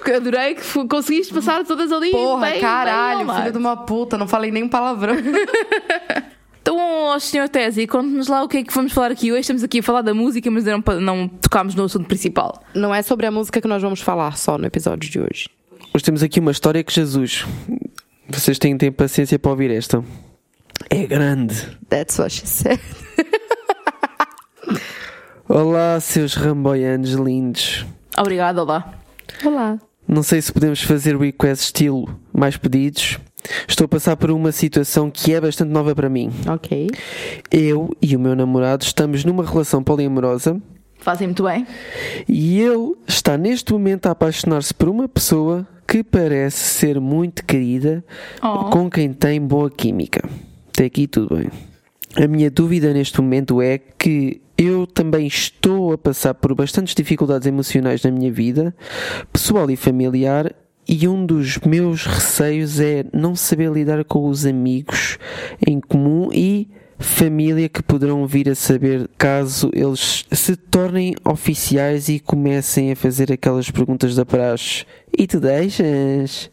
Eu 0.06 0.16
adorei 0.16 0.54
que 0.54 0.88
conseguiste 0.88 1.32
passar 1.32 1.64
todas 1.64 1.92
ali. 1.92 2.10
Porra, 2.10 2.50
bem, 2.50 2.60
caralho, 2.60 3.26
bem 3.26 3.36
filho 3.36 3.52
de 3.52 3.58
uma 3.58 3.76
puta, 3.76 4.16
não 4.16 4.26
falei 4.26 4.50
nem 4.50 4.62
um 4.62 4.68
palavrão. 4.68 5.14
Então, 6.62 6.78
ó, 6.78 7.18
Sr. 7.18 7.48
Tesi, 7.48 7.88
conte-nos 7.88 8.28
lá 8.28 8.40
o 8.44 8.48
que 8.48 8.58
é 8.58 8.62
que 8.62 8.72
vamos 8.72 8.92
falar 8.92 9.10
aqui 9.10 9.32
hoje. 9.32 9.40
Estamos 9.40 9.64
aqui 9.64 9.80
a 9.80 9.82
falar 9.82 10.00
da 10.00 10.14
música, 10.14 10.48
mas 10.48 10.64
não, 10.64 10.80
não 11.00 11.26
tocámos 11.26 11.74
no 11.74 11.82
assunto 11.82 12.06
principal. 12.06 12.62
Não 12.72 12.94
é 12.94 13.02
sobre 13.02 13.26
a 13.26 13.32
música 13.32 13.60
que 13.60 13.66
nós 13.66 13.82
vamos 13.82 14.00
falar 14.00 14.36
só 14.36 14.56
no 14.56 14.64
episódio 14.64 15.10
de 15.10 15.18
hoje. 15.18 15.48
Hoje 15.94 16.04
temos 16.04 16.22
aqui 16.22 16.40
uma 16.40 16.50
história 16.50 16.82
que 16.82 16.92
Jesus. 16.92 17.44
Vocês 18.28 18.58
têm 18.58 18.72
que 18.72 18.78
ter 18.78 18.90
paciência 18.92 19.38
para 19.38 19.50
ouvir 19.50 19.70
esta. 19.70 20.02
É 20.88 21.06
grande. 21.06 21.54
That's 21.88 22.18
what 22.18 22.32
she 22.32 22.46
said. 22.46 22.80
Olá, 25.48 26.00
seus 26.00 26.34
ramboianos 26.34 27.10
lindos. 27.12 27.84
Obrigada, 28.18 28.62
lá. 28.62 28.94
Olá. 29.44 29.78
Não 30.08 30.22
sei 30.22 30.40
se 30.40 30.52
podemos 30.52 30.82
fazer 30.82 31.16
request 31.16 31.64
estilo 31.64 32.18
mais 32.32 32.56
pedidos. 32.56 33.18
Estou 33.68 33.84
a 33.84 33.88
passar 33.88 34.16
por 34.16 34.30
uma 34.30 34.52
situação 34.52 35.10
que 35.10 35.34
é 35.34 35.40
bastante 35.40 35.70
nova 35.70 35.94
para 35.94 36.08
mim. 36.08 36.30
Ok. 36.48 36.88
Eu 37.50 37.90
e 38.00 38.16
o 38.16 38.20
meu 38.20 38.34
namorado 38.34 38.82
estamos 38.84 39.24
numa 39.24 39.44
relação 39.44 39.82
poliamorosa 39.82 40.60
Fazem 40.98 41.26
muito 41.26 41.42
bem. 41.42 41.66
e 42.28 42.60
ele 42.60 42.94
está 43.06 43.36
neste 43.36 43.72
momento 43.72 44.06
a 44.06 44.12
apaixonar-se 44.12 44.72
por 44.72 44.88
uma 44.88 45.08
pessoa 45.08 45.66
que 45.92 46.02
parece 46.02 46.56
ser 46.56 46.98
muito 46.98 47.44
querida, 47.44 48.02
Oh. 48.42 48.70
com 48.70 48.88
quem 48.88 49.12
tem 49.12 49.38
boa 49.38 49.70
química. 49.70 50.26
Até 50.70 50.86
aqui 50.86 51.06
tudo 51.06 51.36
bem. 51.36 51.50
A 52.16 52.26
minha 52.26 52.50
dúvida 52.50 52.94
neste 52.94 53.20
momento 53.20 53.60
é 53.60 53.76
que 53.76 54.40
eu 54.56 54.86
também 54.86 55.26
estou 55.26 55.92
a 55.92 55.98
passar 55.98 56.32
por 56.32 56.54
bastantes 56.54 56.94
dificuldades 56.94 57.46
emocionais 57.46 58.02
na 58.02 58.10
minha 58.10 58.32
vida, 58.32 58.74
pessoal 59.30 59.70
e 59.70 59.76
familiar, 59.76 60.54
e 60.88 61.06
um 61.06 61.26
dos 61.26 61.58
meus 61.58 62.06
receios 62.06 62.80
é 62.80 63.04
não 63.12 63.36
saber 63.36 63.70
lidar 63.70 64.02
com 64.02 64.26
os 64.26 64.46
amigos 64.46 65.18
em 65.66 65.78
comum 65.78 66.30
e 66.32 66.70
família 67.02 67.68
que 67.68 67.82
poderão 67.82 68.26
vir 68.26 68.48
a 68.48 68.54
saber 68.54 69.08
caso 69.18 69.70
eles 69.74 70.24
se 70.30 70.56
tornem 70.56 71.14
oficiais 71.24 72.08
e 72.08 72.18
comecem 72.20 72.92
a 72.92 72.96
fazer 72.96 73.32
aquelas 73.32 73.70
perguntas 73.70 74.14
da 74.14 74.24
praxe. 74.24 74.84
E 75.16 75.26
tu 75.26 75.38
deixas? 75.40 76.50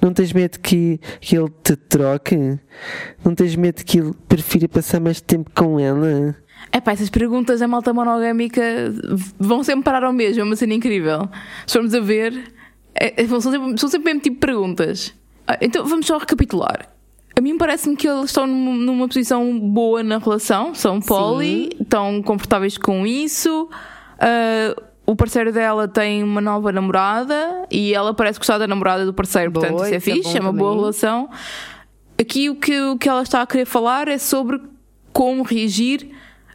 Não 0.00 0.12
tens 0.12 0.32
medo 0.32 0.58
que, 0.60 1.00
que 1.20 1.36
ele 1.36 1.48
te 1.62 1.76
troque? 1.76 2.58
Não 3.24 3.34
tens 3.34 3.56
medo 3.56 3.84
que 3.84 3.98
ele 3.98 4.12
prefira 4.28 4.68
passar 4.68 5.00
mais 5.00 5.20
tempo 5.20 5.50
com 5.54 5.78
ela? 5.80 6.36
É 6.72 6.80
pá, 6.80 6.92
essas 6.92 7.10
perguntas 7.10 7.60
da 7.60 7.68
malta 7.68 7.92
monogâmica 7.92 8.60
vão 9.38 9.62
sempre 9.62 9.84
parar 9.84 10.04
ao 10.04 10.12
mesmo, 10.12 10.40
é 10.40 10.44
uma 10.44 10.56
cena 10.56 10.74
incrível. 10.74 11.28
Se 11.66 11.74
formos 11.74 11.94
a 11.94 12.00
ver, 12.00 12.52
é- 12.94 13.22
é- 13.22 13.26
são, 13.26 13.40
sempre, 13.40 13.78
são 13.78 13.88
sempre 13.88 14.02
o 14.02 14.04
mesmo 14.06 14.20
tipo 14.22 14.34
de 14.36 14.40
perguntas. 14.46 15.14
Ah, 15.46 15.58
Então 15.60 15.86
vamos 15.86 16.06
só 16.06 16.18
recapitular. 16.18 16.88
A 17.36 17.40
mim 17.40 17.58
parece-me 17.58 17.96
que 17.96 18.08
eles 18.08 18.26
estão 18.26 18.46
num- 18.46 18.76
numa 18.76 19.08
posição 19.08 19.58
boa 19.58 20.02
na 20.02 20.18
relação, 20.18 20.74
são 20.74 21.00
poli, 21.00 21.70
estão 21.80 22.22
confortáveis 22.22 22.78
com 22.78 23.04
isso. 23.06 23.68
Ah, 24.20 24.74
o 25.06 25.16
parceiro 25.16 25.52
dela 25.52 25.86
tem 25.88 26.22
uma 26.22 26.40
nova 26.40 26.70
namorada 26.72 27.66
e 27.70 27.92
ela 27.92 28.14
parece 28.14 28.38
gostar 28.38 28.58
da 28.58 28.66
namorada 28.66 29.04
do 29.04 29.12
parceiro, 29.12 29.50
Boa, 29.50 29.66
portanto 29.66 29.84
isso 29.86 29.94
é 29.94 29.96
é 29.96 30.00
fixe, 30.00 30.32
bom 30.32 30.38
é 30.38 30.40
uma 30.40 30.52
boa 30.52 30.70
também. 30.70 30.80
relação. 30.82 31.28
Aqui 32.18 32.48
o 32.48 32.54
que, 32.54 32.80
o 32.80 32.96
que 32.96 33.08
ela 33.08 33.22
está 33.22 33.42
a 33.42 33.46
querer 33.46 33.64
falar 33.66 34.06
é 34.08 34.16
sobre 34.16 34.60
como 35.12 35.42
reagir 35.42 36.08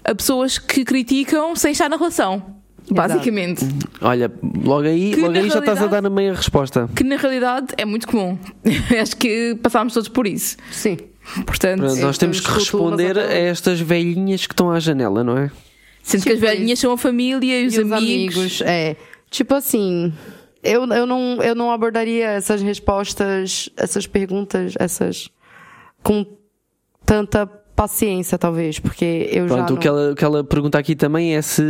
a 0.03 0.15
pessoas 0.15 0.57
que 0.57 0.85
criticam 0.85 1.55
sem 1.57 1.73
estar 1.73 1.89
na 1.89 1.97
relação. 1.97 2.55
Basicamente. 2.93 3.65
Olha, 4.01 4.31
logo 4.63 4.87
aí, 4.87 5.13
Que 5.13 5.21
logo 5.21 5.37
aí 5.37 5.49
já 5.49 5.59
estás 5.59 5.81
a 5.81 5.87
dar 5.87 6.05
a 6.05 6.09
meia 6.09 6.33
resposta. 6.33 6.89
Que 6.95 7.03
na 7.03 7.15
realidade 7.17 7.67
é 7.77 7.85
muito 7.85 8.07
comum. 8.07 8.37
Acho 9.01 9.15
que 9.17 9.55
passámos 9.61 9.93
todos 9.93 10.09
por 10.09 10.25
isso. 10.27 10.57
Sim. 10.71 10.97
Portanto, 11.45 11.81
Pronto, 11.81 11.99
nós 12.01 12.17
temos 12.17 12.39
que 12.39 12.51
responder 12.51 13.17
a 13.17 13.31
estas 13.33 13.79
velhinhas 13.79 14.47
que 14.47 14.53
estão 14.53 14.71
à 14.71 14.79
janela, 14.79 15.23
não 15.23 15.37
é? 15.37 15.51
sendo 16.01 16.23
que 16.23 16.29
as 16.29 16.35
tipo 16.39 16.47
velhinhas 16.47 16.79
são 16.79 16.91
a 16.91 16.97
família 16.97 17.61
e 17.61 17.67
os, 17.67 17.75
E 17.75 17.81
os 17.81 17.91
amigos. 17.91 18.37
amigos, 18.37 18.61
é. 18.61 18.95
Tipo 19.29 19.53
assim, 19.53 20.11
eu, 20.63 20.85
eu, 20.87 21.05
não, 21.05 21.37
eu 21.43 21.53
não 21.53 21.71
abordaria 21.71 22.29
essas 22.29 22.61
respostas, 22.61 23.69
essas 23.77 24.07
perguntas, 24.07 24.73
essas. 24.79 25.29
com 26.01 26.25
tanta 27.05 27.45
paciência, 27.81 28.37
talvez, 28.37 28.77
porque 28.79 29.29
eu 29.31 29.47
já. 29.47 29.55
Pronto, 29.55 29.69
o 29.69 29.73
não- 29.75 29.79
que, 29.79 29.87
ela, 29.87 30.11
o 30.11 30.15
que 30.15 30.25
ela 30.25 30.43
pergunta 30.43 30.77
aqui 30.77 30.95
também 30.95 31.35
é 31.35 31.41
se 31.41 31.61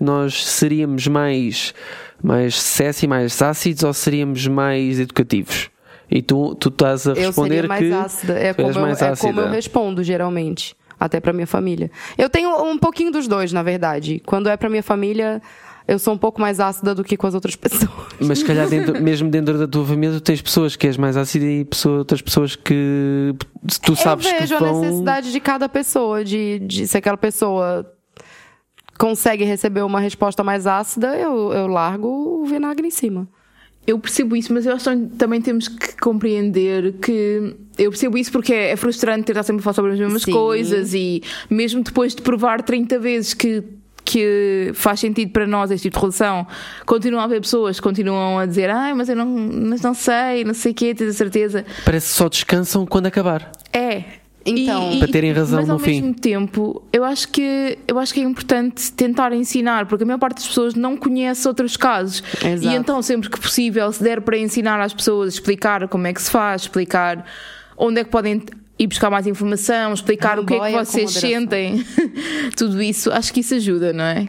nós 0.00 0.44
seríamos 0.46 1.06
mais, 1.06 1.74
mais 2.22 2.54
sassy, 2.54 3.06
mais 3.06 3.40
ácidos 3.42 3.82
ou 3.84 3.92
seríamos 3.92 4.46
mais 4.46 4.98
educativos. 4.98 5.70
E 6.10 6.22
tu, 6.22 6.54
tu 6.54 6.70
estás 6.70 7.06
a 7.06 7.10
Eu 7.10 7.16
responder 7.26 7.54
seria 7.56 7.68
mais 7.68 7.80
que 7.86 7.92
ácida. 7.92 8.32
É, 8.38 8.54
como 8.54 8.70
eu, 8.70 8.80
mais 8.80 9.02
é 9.02 9.14
como 9.16 9.40
eu 9.40 9.44
ácida. 9.44 9.54
respondo, 9.56 10.02
geralmente. 10.02 10.74
Até 10.98 11.20
pra 11.20 11.32
minha 11.32 11.46
família. 11.46 11.90
Eu 12.16 12.28
tenho 12.28 12.50
um 12.64 12.76
pouquinho 12.78 13.12
dos 13.12 13.28
dois, 13.28 13.52
na 13.52 13.62
verdade. 13.62 14.20
Quando 14.26 14.48
é 14.48 14.56
pra 14.56 14.68
minha 14.68 14.82
família, 14.82 15.40
eu 15.88 15.98
sou 15.98 16.12
um 16.14 16.18
pouco 16.18 16.40
mais 16.40 16.60
ácida 16.60 16.94
do 16.94 17.02
que 17.02 17.16
com 17.16 17.26
as 17.26 17.34
outras 17.34 17.56
pessoas. 17.56 17.90
Mas 18.20 18.38
se 18.40 18.44
calhar 18.44 18.68
dentro- 18.68 19.02
mesmo 19.02 19.28
dentro 19.30 19.58
da 19.58 19.66
tua 19.66 19.84
família 19.86 20.14
tu 20.16 20.20
tens 20.22 20.40
pessoas 20.42 20.76
que 20.76 20.86
és 20.86 20.96
mais 20.96 21.16
ácida 21.16 21.46
e 21.46 21.64
pessoa- 21.64 21.98
outras 21.98 22.20
pessoas 22.22 22.54
que 22.54 23.34
tu 23.82 23.96
sabes 23.96 24.26
eu 24.26 24.32
vejo 24.38 24.56
que 24.58 24.62
vão... 24.62 24.76
a 24.78 24.80
necessidade 24.82 25.32
de 25.32 25.40
cada 25.40 25.68
pessoa, 25.68 26.22
de, 26.22 26.58
de 26.60 26.86
se 26.86 26.96
aquela 26.96 27.16
pessoa 27.16 27.90
consegue 28.98 29.44
receber 29.44 29.82
uma 29.82 30.00
resposta 30.00 30.42
mais 30.44 30.66
ácida, 30.66 31.16
eu, 31.16 31.52
eu 31.52 31.66
largo 31.66 32.08
o 32.42 32.44
vinagre 32.44 32.86
em 32.86 32.90
cima. 32.90 33.28
Eu 33.86 33.98
percebo 33.98 34.36
isso, 34.36 34.52
mas 34.52 34.66
eu 34.66 34.74
acho 34.74 34.90
que 34.90 35.06
também 35.16 35.40
temos 35.40 35.66
que 35.66 35.96
compreender 35.98 36.92
que. 37.00 37.56
Eu 37.78 37.90
percebo 37.90 38.18
isso 38.18 38.30
porque 38.30 38.52
é 38.52 38.72
é 38.72 38.76
frustrante 38.76 39.24
ter 39.24 39.32
estar 39.32 39.44
sempre 39.44 39.60
a 39.60 39.62
falar 39.62 39.74
sobre 39.74 39.92
as 39.92 39.98
mesmas 39.98 40.22
Sim. 40.22 40.32
coisas 40.32 40.92
e 40.92 41.22
mesmo 41.48 41.82
depois 41.82 42.14
de 42.14 42.20
provar 42.20 42.60
30 42.60 42.98
vezes 42.98 43.32
que, 43.32 43.64
que 44.10 44.70
faz 44.74 45.00
sentido 45.00 45.30
para 45.32 45.46
nós 45.46 45.70
este 45.70 45.82
tipo 45.82 45.96
de 45.96 46.00
relação, 46.00 46.46
continuam 46.86 47.20
a 47.20 47.24
haver 47.24 47.42
pessoas 47.42 47.76
que 47.78 47.82
continuam 47.82 48.38
a 48.38 48.46
dizer 48.46 48.70
ai, 48.70 48.94
mas 48.94 49.08
eu 49.10 49.16
não, 49.16 49.26
mas 49.26 49.82
não 49.82 49.92
sei, 49.92 50.44
não 50.44 50.54
sei 50.54 50.72
o 50.72 50.74
quê, 50.74 50.94
tens 50.94 51.10
a 51.10 51.12
certeza. 51.12 51.66
Parece 51.84 52.08
que 52.08 52.14
só 52.14 52.28
descansam 52.28 52.86
quando 52.86 53.06
acabar. 53.06 53.52
É. 53.72 54.02
Então- 54.46 54.98
Para 54.98 55.08
terem 55.08 55.30
razão 55.32 55.58
mas 55.58 55.68
no 55.68 55.74
ao 55.74 55.78
fim. 55.78 56.00
mesmo 56.00 56.14
tempo, 56.14 56.82
eu 56.90 57.04
acho 57.04 57.28
que 57.28 57.76
eu 57.86 57.98
acho 57.98 58.14
que 58.14 58.20
é 58.20 58.22
importante 58.22 58.90
tentar 58.92 59.30
ensinar, 59.34 59.84
porque 59.84 60.04
a 60.04 60.06
maior 60.06 60.18
parte 60.18 60.36
das 60.36 60.46
pessoas 60.48 60.74
não 60.74 60.96
conhece 60.96 61.46
outros 61.46 61.76
casos. 61.76 62.22
Exato. 62.42 62.74
E 62.74 62.74
então, 62.74 63.02
sempre 63.02 63.28
que 63.28 63.38
possível, 63.38 63.92
se 63.92 64.02
der 64.02 64.22
para 64.22 64.38
ensinar 64.38 64.80
às 64.80 64.94
pessoas, 64.94 65.34
explicar 65.34 65.86
como 65.88 66.06
é 66.06 66.14
que 66.14 66.22
se 66.22 66.30
faz, 66.30 66.62
explicar 66.62 67.26
onde 67.76 68.00
é 68.00 68.04
que 68.04 68.10
podem 68.10 68.42
ir 68.78 68.86
buscar 68.86 69.10
mais 69.10 69.26
informação, 69.26 69.92
explicar 69.92 70.38
o 70.38 70.44
que 70.44 70.54
é 70.54 70.60
que 70.60 70.84
vocês 70.84 71.10
sentem, 71.10 71.84
tudo 72.56 72.80
isso, 72.80 73.10
acho 73.10 73.32
que 73.32 73.40
isso 73.40 73.54
ajuda, 73.54 73.92
não 73.92 74.04
é? 74.04 74.28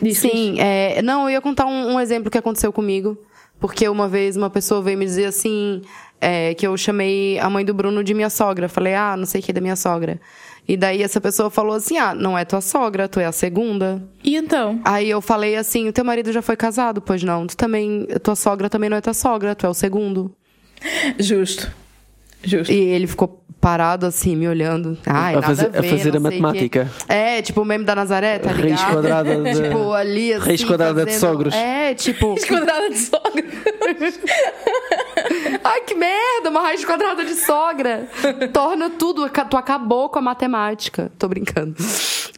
Diz, 0.00 0.18
Sim, 0.18 0.60
é, 0.60 1.00
não, 1.02 1.24
eu 1.24 1.30
ia 1.30 1.40
contar 1.40 1.66
um, 1.66 1.94
um 1.94 2.00
exemplo 2.00 2.30
que 2.30 2.38
aconteceu 2.38 2.72
comigo. 2.72 3.18
Porque 3.60 3.86
uma 3.88 4.08
vez 4.08 4.36
uma 4.36 4.48
pessoa 4.48 4.80
veio 4.80 4.96
me 4.96 5.04
dizer 5.04 5.26
assim, 5.26 5.82
é, 6.18 6.54
que 6.54 6.66
eu 6.66 6.76
chamei 6.76 7.38
a 7.38 7.48
mãe 7.50 7.64
do 7.64 7.74
Bruno 7.74 8.02
de 8.02 8.14
minha 8.14 8.30
sogra. 8.30 8.68
Falei, 8.68 8.94
ah, 8.94 9.14
não 9.16 9.26
sei 9.26 9.40
o 9.40 9.44
que 9.44 9.52
da 9.52 9.60
minha 9.60 9.76
sogra. 9.76 10.18
E 10.66 10.76
daí 10.76 11.02
essa 11.02 11.20
pessoa 11.20 11.50
falou 11.50 11.74
assim, 11.74 11.98
ah, 11.98 12.14
não 12.14 12.38
é 12.38 12.44
tua 12.44 12.62
sogra, 12.62 13.06
tu 13.06 13.20
é 13.20 13.26
a 13.26 13.32
segunda. 13.32 14.02
E 14.24 14.36
então? 14.36 14.80
Aí 14.84 15.10
eu 15.10 15.20
falei 15.20 15.56
assim, 15.56 15.88
o 15.88 15.92
teu 15.92 16.04
marido 16.04 16.32
já 16.32 16.40
foi 16.40 16.56
casado? 16.56 17.02
Pois 17.02 17.22
não, 17.22 17.46
tu 17.46 17.56
também, 17.56 18.06
tua 18.22 18.36
sogra 18.36 18.70
também 18.70 18.88
não 18.88 18.96
é 18.96 19.00
tua 19.00 19.14
sogra, 19.14 19.54
tu 19.54 19.66
é 19.66 19.68
o 19.68 19.74
segundo. 19.74 20.34
Justo. 21.18 21.70
Justo. 22.42 22.72
E 22.72 22.76
ele 22.76 23.06
ficou 23.06 23.44
parado 23.60 24.06
assim, 24.06 24.34
me 24.36 24.48
olhando. 24.48 24.96
Ai, 25.06 25.32
A 25.34 25.40
nada 25.40 25.46
fazer- 25.46 25.70
a, 25.74 25.78
a 25.78 25.82
ver, 25.82 25.90
fazer 25.90 26.16
a 26.16 26.20
matemática. 26.20 26.90
quê. 27.06 27.12
É, 27.12 27.42
tipo 27.42 27.60
o 27.60 27.64
meme 27.64 27.84
da 27.84 27.94
Nazaré, 27.94 28.38
tá 28.38 28.52
ligado? 28.52 28.78
Raiz 28.78 28.92
quadrada 28.94 29.36
de- 29.42 29.62
tipo, 29.62 29.92
ali 29.92 30.32
assim. 30.32 30.46
Raiz 30.46 30.64
quadrada 30.64 31.04
de 31.04 31.12
fazendo- 31.12 31.30
sogros. 31.30 31.54
É, 31.54 31.94
tipo. 31.94 32.34
Quadrada 32.46 32.88
de 32.90 32.98
sogra. 32.98 33.44
Ai, 35.64 35.80
que 35.82 35.94
merda, 35.94 36.50
uma 36.50 36.60
raiz 36.62 36.84
quadrada 36.84 37.24
de 37.24 37.34
sogra. 37.34 38.08
Torna 38.52 38.90
tudo. 38.90 39.28
Tu 39.28 39.56
acabou 39.56 40.08
com 40.08 40.18
a 40.18 40.22
matemática. 40.22 41.10
Tô 41.18 41.28
brincando. 41.28 41.74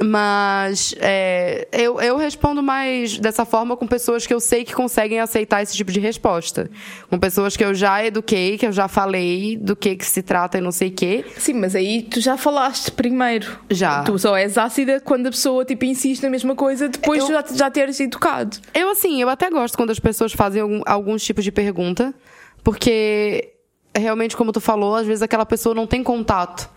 Mas 0.03 0.95
é, 0.99 1.69
eu, 1.73 2.01
eu 2.01 2.17
respondo 2.17 2.63
mais 2.63 3.19
dessa 3.19 3.45
forma 3.45 3.77
com 3.77 3.87
pessoas 3.87 4.27
que 4.27 4.35
eu 4.35 4.41
sei 4.41 4.65
que 4.65 4.75
conseguem 4.75 5.21
aceitar 5.21 5.63
esse 5.63 5.77
tipo 5.77 5.93
de 5.93 6.01
resposta. 6.01 6.71
Com 7.09 7.19
pessoas 7.19 7.57
que 7.57 7.65
eu 7.65 7.75
já 7.75 8.05
eduquei, 8.05 8.59
que 8.59 8.67
eu 8.67 8.73
já 8.73 8.89
falei 8.89 9.57
do 9.57 9.77
que, 9.77 9.97
que 9.97 10.05
se 10.05 10.23
trata 10.23 10.59
e 10.59 10.61
não 10.61 10.73
sei 10.73 10.89
o 10.89 10.93
quê. 10.93 11.25
Sim, 11.39 11.55
mas 11.55 11.75
aí 11.75 12.03
tu 12.03 12.21
já 12.21 12.37
falaste 12.37 12.91
primeiro. 12.91 13.59
Já. 13.71 14.03
Tu 14.03 14.19
só 14.19 14.37
és 14.37 14.59
ácida 14.59 15.01
quando 15.01 15.27
a 15.29 15.31
pessoa 15.31 15.65
tipo, 15.65 15.85
insiste 15.85 16.23
na 16.23 16.31
mesma 16.31 16.55
coisa 16.55 16.89
depois 16.89 17.21
Eu- 17.21 17.27
de 17.27 17.33
já, 17.33 17.45
já 17.55 17.71
teres 17.71 17.99
educado. 18.01 18.57
Eu, 18.75 18.91
assim, 18.91 19.21
eu 19.23 19.29
até 19.29 19.49
gosto 19.51 19.77
quando 19.77 19.91
as 19.91 19.99
pessoas 20.01 20.33
fazem 20.33 20.61
algum- 20.63 20.83
alguns 20.87 21.23
tipos 21.23 21.45
de 21.45 21.53
pergunta, 21.53 22.13
porque 22.63 23.53
realmente, 23.95 24.37
como 24.37 24.53
tu 24.53 24.61
falou, 24.61 24.95
às 24.95 25.07
vezes 25.07 25.23
aquela 25.23 25.45
pessoa 25.45 25.75
não 25.75 25.87
tem 25.87 26.03
contato 26.03 26.69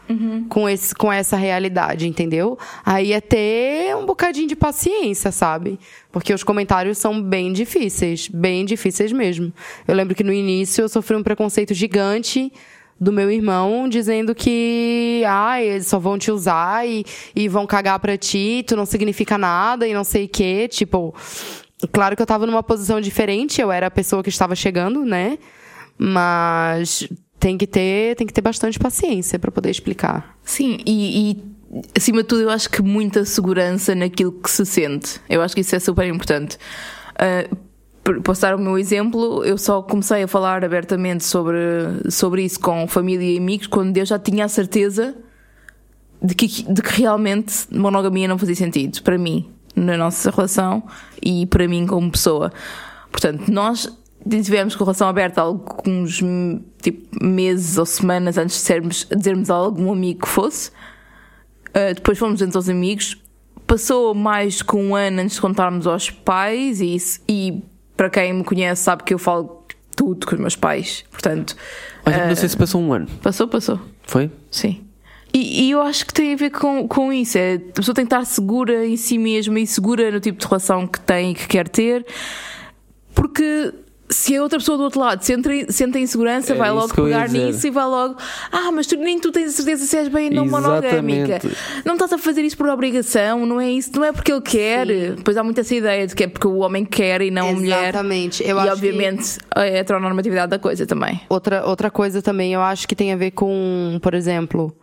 com, 0.50 0.68
esse, 0.68 0.94
com 0.94 1.12
essa 1.12 1.38
realidade, 1.38 2.08
entendeu? 2.08 2.58
Aí 2.86 3.14
é 3.14 3.22
ter 3.22 3.96
um 3.96 4.06
bocadinho 4.06 4.48
de 4.48 4.56
paciência, 4.56 5.32
sabe? 5.32 5.80
Porque 6.12 6.34
os 6.34 6.44
comentários 6.44 6.98
são 6.98 7.22
bem 7.22 7.54
difíceis, 7.54 8.28
bem 8.28 8.66
difíceis 8.66 9.12
mesmo. 9.12 9.54
Eu 9.88 9.96
lembro 9.96 10.14
que 10.14 10.24
no 10.24 10.34
início 10.34 10.82
eu 10.82 10.90
sofri 10.90 11.16
um 11.16 11.24
preconceito 11.24 11.74
gigante 11.74 12.52
do 13.00 13.12
meu 13.12 13.30
irmão 13.30 13.90
dizendo 13.90 14.34
que 14.34 15.22
ah, 15.28 15.62
eles 15.62 15.88
só 15.88 16.00
vão 16.00 16.18
te 16.18 16.32
usar 16.32 16.88
e, 16.88 17.06
e 17.36 17.48
vão 17.48 17.66
cagar 17.66 18.00
pra 18.00 18.18
ti, 18.18 18.64
tu 18.66 18.76
não 18.76 18.86
significa 18.86 19.38
nada 19.38 19.88
e 19.88 19.94
não 19.94 20.04
sei 20.04 20.26
o 20.26 20.30
quê. 20.30 20.68
Tipo, 20.68 21.14
claro 21.92 22.16
que 22.16 22.22
eu 22.22 22.26
tava 22.26 22.46
numa 22.46 22.64
posição 22.64 23.00
diferente, 23.00 23.62
eu 23.62 23.72
era 23.72 23.88
a 23.88 23.92
pessoa 23.92 24.22
que 24.22 24.30
estava 24.30 24.56
chegando, 24.56 25.06
né? 25.06 25.38
Mas 25.98 27.08
tem 27.40 27.58
que 27.58 27.68
ter, 27.68 28.16
tem 28.16 28.26
que 28.28 28.34
ter 28.34 28.42
bastante 28.42 28.80
paciência 28.80 29.40
pra 29.40 29.52
poder 29.52 29.70
explicar. 29.70 30.38
Sim, 30.44 30.78
e, 30.86 31.32
e, 31.32 31.44
acima 31.96 32.22
de 32.22 32.28
tudo 32.28 32.42
eu 32.42 32.50
acho 32.50 32.70
que 32.70 32.82
muita 32.82 33.24
segurança 33.26 33.94
naquilo 33.96 34.32
que 34.32 34.50
se 34.50 34.66
sente. 34.66 35.20
Eu 35.30 35.42
acho 35.42 35.54
que 35.56 35.62
isso 35.62 35.76
é 35.76 35.80
super 35.80 36.08
importante. 36.08 36.58
Por- 38.06 38.22
posso 38.22 38.42
dar 38.42 38.56
o 38.56 38.60
meu 38.60 38.78
exemplo, 38.78 39.44
eu 39.44 39.58
só 39.58 39.82
comecei 39.82 40.22
a 40.22 40.28
falar 40.28 40.64
abertamente 40.64 41.24
sobre, 41.24 41.58
sobre 42.10 42.44
isso 42.44 42.60
com 42.60 42.88
família 42.88 43.34
e 43.34 43.38
amigos 43.40 43.66
quando 43.66 43.98
eu 43.98 44.06
já 44.06 44.20
tinha 44.20 44.46
a 44.46 44.48
certeza 44.48 45.16
de 46.22 46.36
que, 46.36 46.48
de 46.72 46.82
que 46.84 47.02
realmente 47.02 47.66
monogamia 47.72 48.28
não 48.28 48.38
fazia 48.38 48.56
sentido 48.56 49.02
para 49.02 49.18
mim, 49.18 49.50
na 49.76 49.98
nossa 49.98 50.30
relação 50.30 50.84
e 51.20 51.48
para 51.48 51.68
mim 51.68 51.88
como 51.88 52.12
pessoa. 52.12 52.54
Portanto, 53.12 53.52
nós 53.52 53.92
tivemos 54.28 54.76
com 54.76 54.84
relação 54.84 55.08
aberta 55.08 55.42
alguns 55.42 56.22
tipo, 56.82 57.24
meses 57.24 57.78
ou 57.78 57.86
semanas 57.86 58.38
antes 58.38 58.56
de 58.56 58.62
sermos, 58.62 59.08
dizermos 59.16 59.50
a 59.50 59.56
algum 59.56 59.92
amigo 59.92 60.22
que 60.22 60.28
fosse. 60.28 60.70
Uh, 61.70 61.94
depois 61.94 62.18
fomos 62.18 62.42
entre 62.42 62.58
os 62.58 62.70
amigos. 62.70 63.18
Passou 63.68 64.14
mais 64.14 64.62
que 64.62 64.76
um 64.76 64.96
ano 64.96 65.22
antes 65.22 65.36
de 65.36 65.42
contarmos 65.42 65.88
aos 65.88 66.10
pais, 66.10 66.82
e, 66.82 66.96
isso- 66.96 67.20
e 67.28 67.62
para 67.98 68.10
quem 68.10 68.34
me 68.34 68.44
conhece 68.44 68.84
sabe 68.84 69.04
que 69.04 69.14
eu 69.14 69.20
falo 69.20 69.64
tudo 69.96 70.26
com 70.28 70.36
os 70.36 70.42
meus 70.42 70.56
pais. 70.56 71.04
Portanto, 71.12 71.56
Olha, 72.06 72.28
não 72.28 72.36
sei 72.36 72.50
se 72.50 72.58
passou 72.58 72.82
um 72.82 72.94
ano. 72.94 73.08
passou, 73.24 73.48
passou. 73.48 73.80
Foi? 74.04 74.30
Sim. 74.52 74.82
E, 75.34 75.66
e 75.66 75.72
eu 75.72 75.82
acho 75.82 76.06
que 76.06 76.14
tem 76.14 76.34
a 76.34 76.38
ver 76.38 76.50
com, 76.52 76.88
com 76.88 77.12
isso. 77.12 77.38
É, 77.38 77.56
a 77.56 77.60
pessoa 77.74 77.94
tem 77.94 78.06
que 78.06 78.14
estar 78.14 78.24
segura 78.26 78.86
em 78.86 78.96
si 78.96 79.18
mesma 79.18 79.60
e 79.60 79.68
segura 79.68 80.10
no 80.12 80.20
tipo 80.20 80.40
de 80.40 80.46
relação 80.46 80.86
que 80.88 81.00
tem 81.00 81.32
e 81.32 81.36
que 81.36 81.48
quer 81.48 81.68
ter. 81.68 82.06
Porque 83.14 83.74
se 84.10 84.36
a 84.36 84.44
outra 84.44 84.60
pessoa 84.60 84.78
do 84.78 84.84
outro 84.84 85.00
lado 85.00 85.22
sente, 85.24 85.72
sente 85.74 85.98
insegurança, 85.98 86.54
Era 86.54 86.60
vai 86.60 86.72
logo 86.72 86.94
pegar 86.94 87.28
nisso 87.28 87.66
e 87.66 87.70
vai 87.72 87.86
logo. 87.86 88.16
Ah, 88.52 88.72
mas 88.72 88.86
tu, 88.86 88.96
nem 88.98 89.20
tu 89.20 89.32
tens 89.32 89.50
a 89.50 89.52
certeza 89.52 89.86
se 89.86 89.98
és 89.98 90.08
bem 90.08 90.30
não 90.30 90.46
monogâmica. 90.46 91.38
Exatamente. 91.38 91.58
Não 91.84 91.94
estás 91.96 92.14
a 92.14 92.18
fazer 92.18 92.42
isso 92.44 92.56
por 92.56 92.70
obrigação, 92.70 93.46
não 93.46 93.60
é 93.60 93.70
isso, 93.70 93.92
não 93.96 94.04
é 94.06 94.12
porque 94.12 94.32
ele 94.32 94.42
quer. 94.42 94.88
Pois 95.24 95.36
há 95.38 95.44
muito 95.44 95.60
essa 95.60 95.74
ideia 95.74 96.06
de 96.06 96.14
que 96.16 96.24
é 96.24 96.28
porque 96.28 96.48
o 96.48 96.58
homem 96.58 96.86
quer 96.86 97.22
e 97.22 97.32
não 97.32 97.50
a 97.50 97.54
mulher. 97.54 97.90
Exatamente. 97.90 98.44
Eu 98.44 98.58
e 98.58 98.60
acho 98.60 98.66
que- 98.68 98.72
obviamente 98.74 99.38
a 99.56 99.66
heteronormatividade 99.66 100.50
da 100.52 100.60
coisa 100.60 100.86
também. 100.86 101.22
Outra, 101.28 101.66
outra 101.66 101.90
coisa 101.90 102.22
também, 102.22 102.54
eu 102.54 102.62
acho 102.62 102.88
que 102.88 102.96
tem 102.96 103.12
a 103.12 103.16
ver 103.16 103.32
com, 103.32 103.98
por 104.02 104.14
exemplo, 104.14 104.76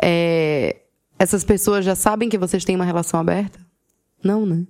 é, 0.00 0.76
essas 1.18 1.42
pessoas 1.44 1.84
já 1.84 1.94
sabem 1.96 2.28
que 2.28 2.38
vocês 2.38 2.64
têm 2.64 2.76
uma 2.76 2.84
relação 2.84 3.18
aberta? 3.18 3.58
Não, 4.22 4.46
né? 4.46 4.62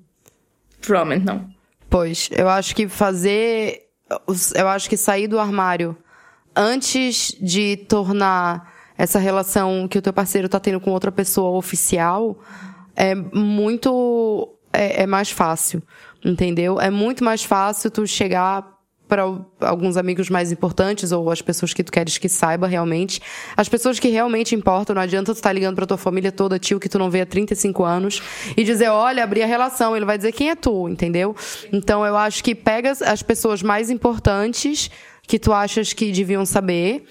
Provavelmente 0.80 1.26
não. 1.26 1.45
Pois, 1.88 2.28
eu 2.33 2.49
acho 2.49 2.75
que 2.75 2.88
fazer. 2.88 3.89
Eu 4.55 4.69
acho 4.69 4.88
que 4.88 4.97
sair 4.97 5.29
do 5.29 5.38
armário 5.38 5.97
antes 6.55 7.37
de 7.40 7.76
tornar 7.76 8.73
essa 8.99 9.19
relação 9.19 9.88
que 9.88 9.99
o 9.99 10.02
teu 10.02 10.12
parceiro 10.12 10.49
tá 10.49 10.61
tendo 10.61 10.81
com 10.81 10.90
outra 10.90 11.11
pessoa 11.11 11.57
oficial 11.57 12.38
é 12.95 13.14
muito. 13.14 14.55
É, 14.73 15.02
é 15.02 15.07
mais 15.07 15.31
fácil, 15.31 15.83
entendeu? 16.25 16.81
É 16.81 16.90
muito 16.90 17.25
mais 17.25 17.43
fácil 17.43 17.90
tu 17.90 18.07
chegar 18.07 18.69
para 19.11 19.25
alguns 19.61 19.97
amigos 19.97 20.31
mais 20.31 20.52
importantes 20.52 21.11
ou 21.11 21.31
as 21.31 21.43
pessoas 21.43 21.75
que 21.75 21.83
tu 21.83 21.90
queres 21.90 22.17
que 22.17 22.29
saiba 22.29 22.69
realmente. 22.69 23.21
As 23.57 23.69
pessoas 23.69 23.99
que 23.99 24.09
realmente 24.09 24.55
importam, 24.55 24.95
não 24.95 25.02
adianta 25.02 25.35
tu 25.35 25.37
estar 25.37 25.52
ligando 25.52 25.75
pra 25.75 25.85
tua 25.85 25.99
família 25.99 26.31
toda, 26.31 26.61
tio 26.61 26.79
que 26.79 26.88
tu 26.88 26.97
não 26.97 27.11
vê 27.11 27.23
há 27.23 27.26
35 27.26 27.83
anos 27.83 28.23
e 28.57 28.62
dizer, 28.62 28.88
olha, 28.88 29.25
abri 29.25 29.43
a 29.43 29.47
relação, 29.47 29.97
ele 29.97 30.07
vai 30.07 30.17
dizer 30.17 30.31
quem 30.31 30.50
é 30.50 30.55
tu, 30.55 30.88
entendeu? 30.88 31.35
Então 31.73 32.07
eu 32.07 32.17
acho 32.17 32.43
que 32.45 32.55
pega 32.55 32.93
as 32.93 33.23
pessoas 33.23 33.62
mais 33.62 33.90
importantes 33.90 34.88
que 35.26 35.38
tu 35.38 35.52
achas 35.52 35.93
que 35.93 36.12
deviam 36.12 36.47
saber 36.47 37.05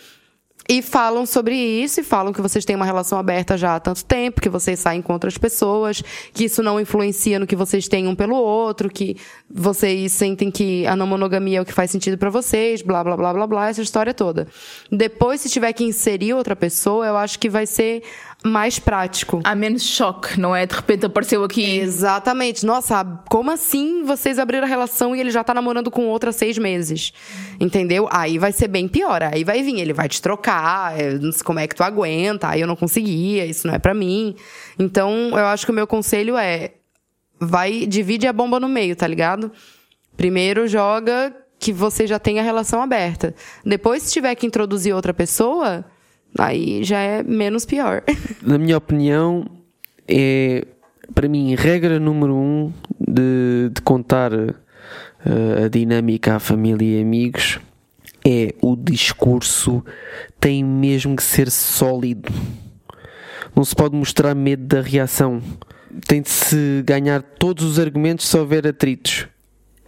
e 0.72 0.84
falam 0.84 1.26
sobre 1.26 1.56
isso 1.56 2.00
e 2.00 2.04
falam 2.04 2.32
que 2.32 2.44
vocês 2.44 2.64
têm 2.64 2.76
uma 2.76 2.86
relação 2.86 3.18
aberta 3.18 3.58
já 3.58 3.76
há 3.76 3.80
tanto 3.80 4.06
tempo, 4.06 4.40
que 4.40 4.50
vocês 4.50 4.80
saem 4.80 5.02
com 5.02 5.12
outras 5.14 5.36
pessoas, 5.36 6.04
que 6.32 6.44
isso 6.44 6.62
não 6.62 6.80
influencia 6.80 7.40
no 7.40 7.48
que 7.48 7.56
vocês 7.56 7.88
têm 7.88 8.08
um 8.08 8.14
pelo 8.14 8.36
outro, 8.36 8.88
que 8.88 9.18
vocês 9.50 10.12
sentem 10.12 10.52
que 10.52 10.86
a 10.86 10.96
não 10.96 11.08
monogamia 11.08 11.58
é 11.58 11.62
o 11.62 11.66
que 11.66 11.74
faz 11.74 11.90
sentido 11.90 12.20
pra 12.20 12.30
vocês, 12.30 12.84
blá 12.84 13.04
blá 13.04 13.18
blá 13.18 13.34
blá 13.34 13.48
blá, 13.48 13.70
essa 13.70 13.82
história 13.82 14.14
toda. 14.14 14.48
Depois, 14.92 15.42
se 15.42 15.50
tiver 15.50 15.74
que 15.74 15.84
inserir 15.84 16.36
outra 16.36 16.56
pessoa, 16.56 17.08
eu 17.08 17.18
acho 17.18 17.40
que 17.40 17.50
vai 17.50 17.66
ser 17.66 18.04
mais 18.44 18.80
prático. 18.80 19.42
Há 19.44 19.54
menos 19.54 19.84
choque, 19.84 20.40
não 20.40 20.56
é? 20.56 20.66
De 20.66 20.74
repente 20.74 21.06
apareceu 21.06 21.44
aqui. 21.44 21.80
Exatamente. 21.80 22.66
Nossa, 22.66 23.04
como 23.30 23.52
assim 23.52 24.04
vocês 24.04 24.40
abriram 24.40 24.64
a 24.66 24.68
relação 24.68 25.16
e 25.16 25.20
ele 25.20 25.30
já 25.30 25.44
tá 25.44 25.54
namorando 25.54 25.92
com 25.92 26.08
outra 26.08 26.30
há 26.30 26.34
seis 26.34 26.58
meses? 26.58 27.12
Entendeu? 27.60 28.08
Aí 28.12 28.38
vai 28.38 28.52
ser 28.52 28.70
bem 28.70 28.88
pior. 28.88 29.22
Aí 29.24 29.44
vai 29.44 29.62
vir, 29.62 29.80
ele 29.80 29.94
vai 29.94 30.08
te 30.08 30.22
trocar, 30.22 31.00
eu 31.00 31.20
não 31.20 31.32
sei 31.32 31.44
como 31.44 31.60
é 31.60 31.68
que 31.68 31.76
tu 31.76 31.84
aguenta, 31.84 32.48
aí 32.48 32.62
eu 32.62 32.68
não 32.68 32.76
conseguia, 32.76 33.46
isso 33.46 33.68
não 33.68 33.74
é 33.74 33.80
pra 33.80 33.94
mim. 33.94 34.36
Então, 34.78 35.32
eu 35.32 35.46
acho 35.48 35.66
que 35.66 35.72
o 35.72 35.76
meu 35.76 35.86
conselho 35.86 36.38
é 36.38 36.72
vai, 37.40 37.86
divide 37.86 38.28
a 38.28 38.34
bomba 38.34 38.60
no 38.60 38.70
meio, 38.70 38.96
tá 38.96 39.08
ligado? 39.08 39.52
Primeiro 40.16 40.68
joga 40.68 41.36
que 41.58 41.74
você 41.74 42.08
já 42.08 42.18
tem 42.18 42.40
a 42.40 42.44
relação 42.44 42.82
aberta. 42.82 43.36
Depois, 43.66 44.04
se 44.04 44.14
tiver 44.14 44.34
que 44.36 44.48
introduzir 44.48 44.96
outra 44.96 45.14
pessoa, 45.14 45.86
aí 46.38 46.84
já 46.84 47.00
é 47.00 47.24
menos 47.24 47.66
pior. 47.66 48.04
Na 48.42 48.58
minha 48.58 48.78
opinião, 48.78 49.46
é 50.08 50.66
para 51.14 51.28
mim 51.28 51.56
regra 51.56 52.00
número 52.00 52.36
um 52.36 52.72
de, 53.00 53.70
de 53.74 53.82
contar 53.82 54.32
eh, 54.34 55.66
a 55.66 55.68
dinâmica 55.68 56.36
à 56.36 56.40
família 56.40 57.00
e 57.00 57.02
amigos 57.02 57.60
é 58.26 58.54
o 58.62 58.76
discurso 58.76 59.84
tem 60.40 60.64
mesmo 60.64 61.16
que 61.16 61.24
ser 61.24 61.50
sólido. 61.50 62.32
Não 63.56 63.64
se 63.64 63.76
pode 63.76 63.96
mostrar 63.96 64.36
medo 64.36 64.64
da 64.64 64.82
reação. 64.82 65.42
Tem 66.08 66.22
de 66.22 66.30
se 66.30 66.84
ganhar 66.86 67.22
todos 67.22 67.64
os 67.64 67.80
argumentos 67.80 68.28
se 68.28 68.38
houver 68.38 68.68
atritos. 68.68 69.28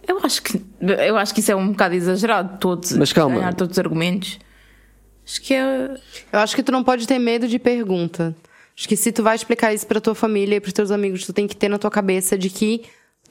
Eu 0.06 0.18
acho 0.22 0.42
que 0.42 0.60
eu 0.80 1.16
acho 1.16 1.32
que 1.32 1.40
isso 1.40 1.52
é 1.52 1.56
um 1.56 1.68
bocado 1.68 1.94
exagerado, 1.94 2.58
todos 2.58 2.92
Mas 2.92 3.12
calma. 3.12 3.36
ganhar 3.36 3.54
todos 3.54 3.74
os 3.74 3.78
argumentos. 3.78 4.38
Acho 5.32 5.40
que 5.40 5.54
é. 5.54 5.96
Eu 6.30 6.38
acho 6.40 6.54
que 6.54 6.62
tu 6.62 6.70
não 6.70 6.84
pode 6.84 7.08
ter 7.08 7.18
medo 7.18 7.48
de 7.48 7.58
pergunta. 7.58 8.36
Acho 8.76 8.86
que 8.86 8.96
se 8.96 9.10
tu 9.10 9.22
vai 9.22 9.34
explicar 9.34 9.72
isso 9.72 9.86
pra 9.86 9.98
tua 9.98 10.14
família 10.14 10.56
e 10.56 10.60
pros 10.60 10.74
teus 10.74 10.90
amigos, 10.90 11.24
tu 11.24 11.32
tem 11.32 11.46
que 11.46 11.56
ter 11.56 11.70
na 11.70 11.78
tua 11.78 11.90
cabeça 11.90 12.36
de 12.36 12.50
que 12.50 12.82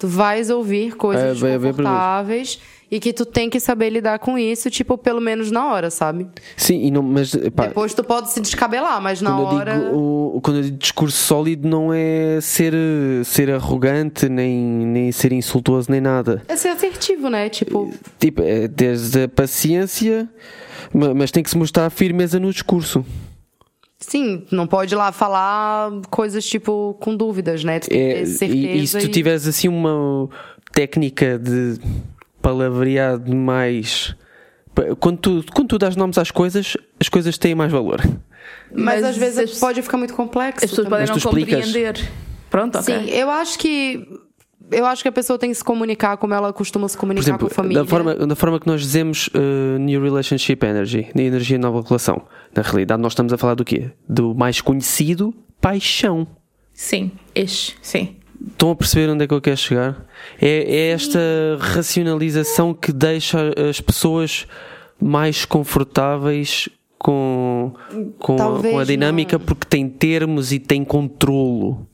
tu 0.01 0.07
vais 0.07 0.49
ouvir 0.49 0.95
coisas 0.95 1.41
É, 1.43 1.51
desconfortáveis 1.51 2.59
e 2.89 2.99
que 2.99 3.13
tu 3.13 3.23
tem 3.25 3.49
que 3.49 3.57
saber 3.59 3.89
lidar 3.89 4.19
com 4.19 4.37
isso, 4.37 4.69
tipo, 4.69 4.97
pelo 4.97 5.21
menos 5.21 5.49
na 5.49 5.71
hora, 5.71 5.89
sabe? 5.89 6.27
Sim, 6.57 6.83
e 6.83 6.91
não, 6.91 7.01
mas 7.01 7.33
pá, 7.55 7.67
Depois 7.67 7.93
tu 7.93 8.03
pode 8.03 8.29
se 8.31 8.41
descabelar, 8.41 9.01
mas 9.01 9.21
na 9.21 9.31
quando, 9.31 9.55
hora. 9.55 9.73
eu 9.75 9.79
digo, 9.85 9.95
o, 10.35 10.41
quando 10.41 10.57
eu 10.57 10.63
digo 10.63 10.77
discurso 10.77 11.17
sólido 11.17 11.67
não 11.69 11.93
é 11.93 12.39
ser, 12.41 12.73
ser 13.23 13.49
arrogante, 13.51 14.27
nem, 14.27 14.53
nem 14.59 15.11
ser 15.11 15.31
insultuoso, 15.31 15.89
nem 15.89 16.01
nada. 16.01 16.41
É 16.49 16.55
ser 16.57 16.69
assertivo, 16.69 17.29
né? 17.29 17.47
Tipo, 17.47 17.93
Tipo, 18.19 18.41
é 18.41 18.67
desde 18.67 19.23
a 19.23 19.29
paciência, 19.29 20.27
ma- 20.93 21.13
mas 21.13 21.31
tem 21.31 21.41
que 21.43 21.49
se 21.49 21.57
mostrar 21.57 21.89
firmeza 21.91 22.39
no 22.41 22.51
discurso. 22.51 23.05
Sim, 24.01 24.45
não 24.51 24.67
pode 24.67 24.93
ir 24.93 24.97
lá 24.97 25.11
falar 25.11 25.91
coisas 26.09 26.45
tipo 26.45 26.97
com 26.99 27.15
dúvidas, 27.15 27.63
né? 27.63 27.79
Tu 27.79 27.87
É, 27.93 28.23
e, 28.23 28.83
e 28.83 28.87
se 28.87 28.99
tu 28.99 29.07
tiveres 29.09 29.47
assim 29.47 29.67
uma 29.69 30.27
técnica 30.73 31.39
de 31.39 31.79
palavrear 32.41 33.17
demais. 33.19 34.15
pa- 34.75 34.95
Quando 34.99 35.17
tu, 35.19 35.45
quando 35.53 35.67
tu 35.69 35.77
dás 35.77 35.95
nomes 35.95 36.17
às 36.17 36.31
coisas, 36.31 36.75
as 36.99 37.07
coisas 37.09 37.37
têm 37.37 37.53
mais 37.55 37.71
valor. 37.71 38.01
Mas, 38.73 39.01
Mas 39.01 39.03
às 39.03 39.17
vezes 39.17 39.37
as- 39.53 39.59
pode 39.59 39.81
ficar 39.81 39.97
muito 39.97 40.13
complexo. 40.13 40.65
As 40.65 40.71
pessoas 40.71 40.87
também. 40.87 41.05
podem 41.07 41.15
não 41.15 41.31
compreender. 41.31 42.09
Pronto, 42.49 42.77
ok. 42.79 42.99
Sim, 42.99 43.09
eu 43.09 43.29
acho 43.29 43.57
que. 43.59 44.05
Eu 44.71 44.85
acho 44.85 45.01
que 45.01 45.09
a 45.09 45.11
pessoa 45.11 45.37
tem 45.37 45.49
que 45.49 45.55
se 45.55 45.63
comunicar 45.63 46.17
como 46.17 46.33
ela 46.33 46.53
costuma 46.53 46.87
se 46.87 46.97
comunicar 46.97 47.25
exemplo, 47.25 47.47
com 47.47 47.53
a 47.53 47.55
família. 47.55 47.83
da 47.83 47.89
forma, 47.89 48.15
da 48.15 48.35
forma 48.35 48.59
que 48.59 48.67
nós 48.67 48.81
dizemos 48.81 49.27
uh, 49.27 49.77
New 49.77 50.01
Relationship 50.01 50.59
Energy, 50.63 51.09
de 51.13 51.23
energia 51.23 51.57
nova 51.57 51.81
relação. 51.81 52.23
Na 52.55 52.61
realidade, 52.61 53.01
nós 53.01 53.11
estamos 53.11 53.33
a 53.33 53.37
falar 53.37 53.55
do 53.55 53.65
quê? 53.65 53.91
Do 54.07 54.33
mais 54.33 54.61
conhecido, 54.61 55.33
paixão. 55.59 56.25
Sim, 56.73 57.11
ish, 57.35 57.75
sim. 57.81 58.15
Estão 58.47 58.71
a 58.71 58.75
perceber 58.75 59.11
onde 59.11 59.23
é 59.23 59.27
que 59.27 59.33
eu 59.33 59.41
quero 59.41 59.57
chegar? 59.57 60.05
É, 60.41 60.63
é 60.63 60.91
esta 60.91 61.19
racionalização 61.59 62.73
que 62.73 62.91
deixa 62.91 63.53
as 63.69 63.79
pessoas 63.79 64.47
mais 64.99 65.45
confortáveis 65.45 66.69
com, 66.97 67.73
com, 68.19 68.35
a, 68.35 68.61
com 68.61 68.79
a 68.79 68.83
dinâmica 68.83 69.37
não. 69.37 69.45
porque 69.45 69.65
tem 69.67 69.89
termos 69.89 70.51
e 70.51 70.59
tem 70.59 70.83
controlo. 70.83 71.87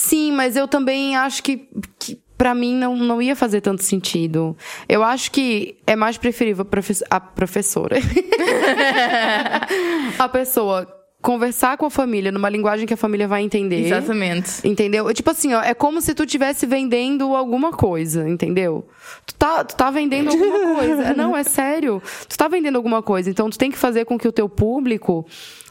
Sim, 0.00 0.30
mas 0.30 0.54
eu 0.56 0.68
também 0.68 1.16
acho 1.16 1.42
que, 1.42 1.68
que 1.98 2.16
para 2.36 2.54
mim 2.54 2.72
não, 2.76 2.94
não 2.94 3.20
ia 3.20 3.34
fazer 3.34 3.60
tanto 3.60 3.82
sentido. 3.82 4.56
Eu 4.88 5.02
acho 5.02 5.32
que 5.32 5.76
é 5.84 5.96
mais 5.96 6.16
preferível 6.16 6.62
a, 6.62 6.64
profe- 6.64 7.04
a 7.10 7.18
professora. 7.18 7.96
a 10.18 10.28
pessoa 10.28 10.86
conversar 11.20 11.76
com 11.76 11.84
a 11.84 11.90
família 11.90 12.30
numa 12.30 12.48
linguagem 12.48 12.86
que 12.86 12.94
a 12.94 12.96
família 12.96 13.26
vai 13.26 13.42
entender. 13.42 13.86
Exatamente. 13.86 14.66
Entendeu? 14.66 15.08
É 15.10 15.14
Tipo 15.14 15.30
assim, 15.32 15.52
ó, 15.52 15.60
é 15.62 15.74
como 15.74 16.00
se 16.00 16.14
tu 16.14 16.22
estivesse 16.22 16.64
vendendo 16.64 17.34
alguma 17.34 17.72
coisa, 17.72 18.28
entendeu? 18.28 18.86
Tu 19.26 19.34
tá, 19.34 19.64
tu 19.64 19.74
tá 19.76 19.90
vendendo 19.90 20.30
alguma 20.30 20.76
coisa. 20.78 21.12
Não, 21.14 21.36
é 21.36 21.42
sério. 21.42 22.00
Tu 22.28 22.38
tá 22.38 22.46
vendendo 22.46 22.76
alguma 22.76 23.02
coisa. 23.02 23.28
Então, 23.28 23.50
tu 23.50 23.58
tem 23.58 23.68
que 23.70 23.76
fazer 23.76 24.04
com 24.04 24.16
que 24.16 24.28
o 24.28 24.32
teu 24.32 24.48
público 24.48 25.26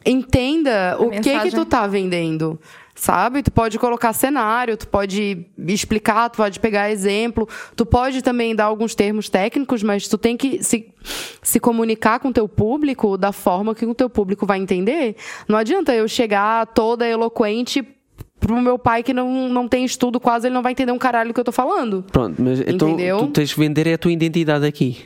entenda 0.06 0.98
o 1.00 1.10
que 1.12 1.22
que 1.22 1.30
mensagem. 1.30 1.52
tu 1.52 1.66
tá 1.66 1.88
vendendo. 1.88 2.60
Sabe? 2.98 3.44
Tu 3.44 3.52
pode 3.52 3.78
colocar 3.78 4.12
cenário, 4.12 4.76
tu 4.76 4.88
pode 4.88 5.46
explicar, 5.68 6.32
tu 6.32 6.38
pode 6.38 6.60
pegar 6.60 6.90
exemplo, 6.90 7.48
tu 7.76 7.86
pode 7.86 8.24
também 8.24 8.56
dar 8.56 8.66
alguns 8.66 8.96
termos 8.96 9.30
técnicos, 9.30 9.84
mas 9.84 10.08
tu 10.08 10.18
tem 10.18 10.36
que 10.36 10.64
se, 10.64 10.92
se 11.44 11.60
comunicar 11.60 12.20
com 12.20 12.30
o 12.30 12.34
teu 12.34 12.50
público 12.50 13.16
da 13.16 13.32
forma 13.32 13.76
que 13.76 13.86
o 13.86 13.94
teu 13.94 14.10
público 14.10 14.48
vai 14.48 14.58
entender. 14.58 15.16
Não 15.48 15.60
adianta 15.60 15.94
eu 15.94 16.08
chegar 16.08 16.66
toda 16.66 17.08
eloquente 17.08 17.88
pro 18.40 18.60
meu 18.60 18.80
pai 18.80 19.04
que 19.04 19.14
não, 19.14 19.48
não 19.48 19.68
tem 19.68 19.86
estudo, 19.86 20.20
quase 20.20 20.48
ele 20.48 20.56
não 20.56 20.64
vai 20.64 20.72
entender 20.72 20.92
um 20.92 20.98
caralho 20.98 21.32
que 21.36 21.40
eu 21.40 21.44
tô 21.44 21.52
falando. 21.52 22.04
Pronto, 22.12 22.42
mas 22.42 22.62
então 22.62 22.90
Entendeu? 22.90 23.20
tu 23.20 23.28
tens 23.28 23.54
que 23.54 23.60
vender 23.60 23.86
é 23.86 23.94
a 23.94 23.98
tua 23.98 24.12
identidade 24.12 24.66
aqui. 24.66 25.06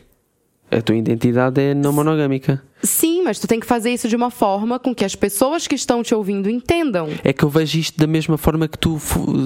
A 0.72 0.82
tua 0.82 0.96
identidade 0.96 1.60
é 1.60 1.74
não 1.74 1.92
monogâmica. 1.92 2.64
Sim, 2.84 3.22
mas 3.24 3.38
tu 3.40 3.48
tem 3.48 3.60
que 3.60 3.66
fazer 3.66 3.92
isso 3.92 4.08
de 4.08 4.16
uma 4.16 4.30
forma 4.32 4.80
com 4.80 4.94
que 4.94 5.06
as 5.06 5.16
pessoas 5.16 5.68
que 5.68 5.76
estão 5.76 6.02
te 6.02 6.16
ouvindo 6.16 6.50
entendam. 6.50 7.10
É 7.24 7.32
que 7.32 7.44
eu 7.44 7.50
vejo 7.50 7.78
isto 7.78 7.98
da 8.00 8.08
mesma 8.08 8.38
forma 8.38 8.68
que 8.68 8.78
tu, 8.78 8.98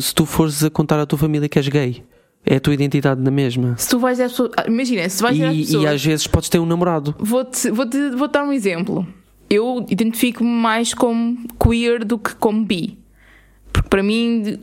se 0.01 0.13
tu 0.15 0.25
fores 0.25 0.63
a 0.63 0.69
contar 0.69 0.99
à 0.99 1.05
tua 1.05 1.19
família 1.19 1.49
que 1.49 1.59
és 1.59 1.67
gay. 1.67 2.03
É 2.45 2.57
a 2.57 2.59
tua 2.59 2.73
identidade 2.75 3.19
na 3.21 3.31
mesma. 3.31 3.75
Se 3.77 3.89
tu 3.89 3.97
vais 3.99 4.19
às 4.19 4.31
pessoas. 4.31 4.51
Imagina, 4.67 5.09
se 5.09 5.17
tu 5.17 5.23
vais 5.23 5.41
às 5.41 5.53
E, 5.55 5.59
pessoas. 5.65 5.83
e 5.83 5.87
às 5.87 6.05
vezes 6.05 6.27
podes 6.27 6.47
ter 6.47 6.59
um 6.59 6.65
namorado. 6.65 7.15
Vou-te 7.17 7.71
vou 7.71 7.85
-te, 7.87 8.11
vou 8.11 8.27
dar 8.27 8.43
um 8.43 8.53
exemplo. 8.53 9.05
Eu 9.49 9.85
identifico-me 9.89 10.49
mais 10.49 10.93
como 10.93 11.37
queer 11.59 12.05
do 12.05 12.17
que 12.19 12.35
como 12.35 12.63
bi. 12.63 12.97
Porque 13.73 13.89
para 13.89 14.03
mim, 14.03 14.59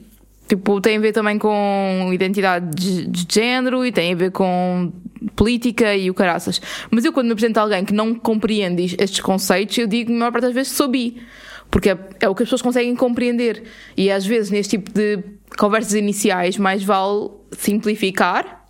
tipo, 0.48 0.80
tem 0.80 0.96
a 0.96 1.00
ver 1.00 1.12
também 1.12 1.38
com 1.38 2.08
identidade 2.12 2.70
de, 2.74 3.06
de 3.06 3.26
género 3.34 3.84
e 3.84 3.90
tem 3.92 4.12
a 4.12 4.16
ver 4.16 4.30
com 4.30 4.92
política 5.34 5.94
e 5.94 6.10
o 6.10 6.14
caraças. 6.14 6.60
Mas 6.90 7.04
eu, 7.04 7.12
quando 7.12 7.26
me 7.26 7.32
apresento 7.32 7.58
a 7.58 7.62
alguém 7.62 7.84
que 7.84 7.92
não 7.92 8.14
compreende 8.14 8.96
estes 8.98 9.20
conceitos, 9.20 9.76
eu 9.78 9.86
digo, 9.86 10.12
a 10.12 10.16
maior 10.16 10.32
parte 10.32 10.44
das 10.44 10.54
vezes, 10.54 10.72
sou 10.72 10.88
bi. 10.88 11.22
Porque 11.70 11.90
é, 11.90 11.98
é 12.20 12.28
o 12.28 12.34
que 12.34 12.42
as 12.42 12.48
pessoas 12.48 12.62
conseguem 12.62 12.94
compreender. 12.94 13.62
E 13.96 14.10
às 14.10 14.26
vezes, 14.26 14.50
neste 14.50 14.78
tipo 14.78 14.92
de 14.92 15.18
conversas 15.56 15.94
iniciais, 15.94 16.58
mais 16.58 16.84
vale 16.84 17.30
simplificar 17.52 18.61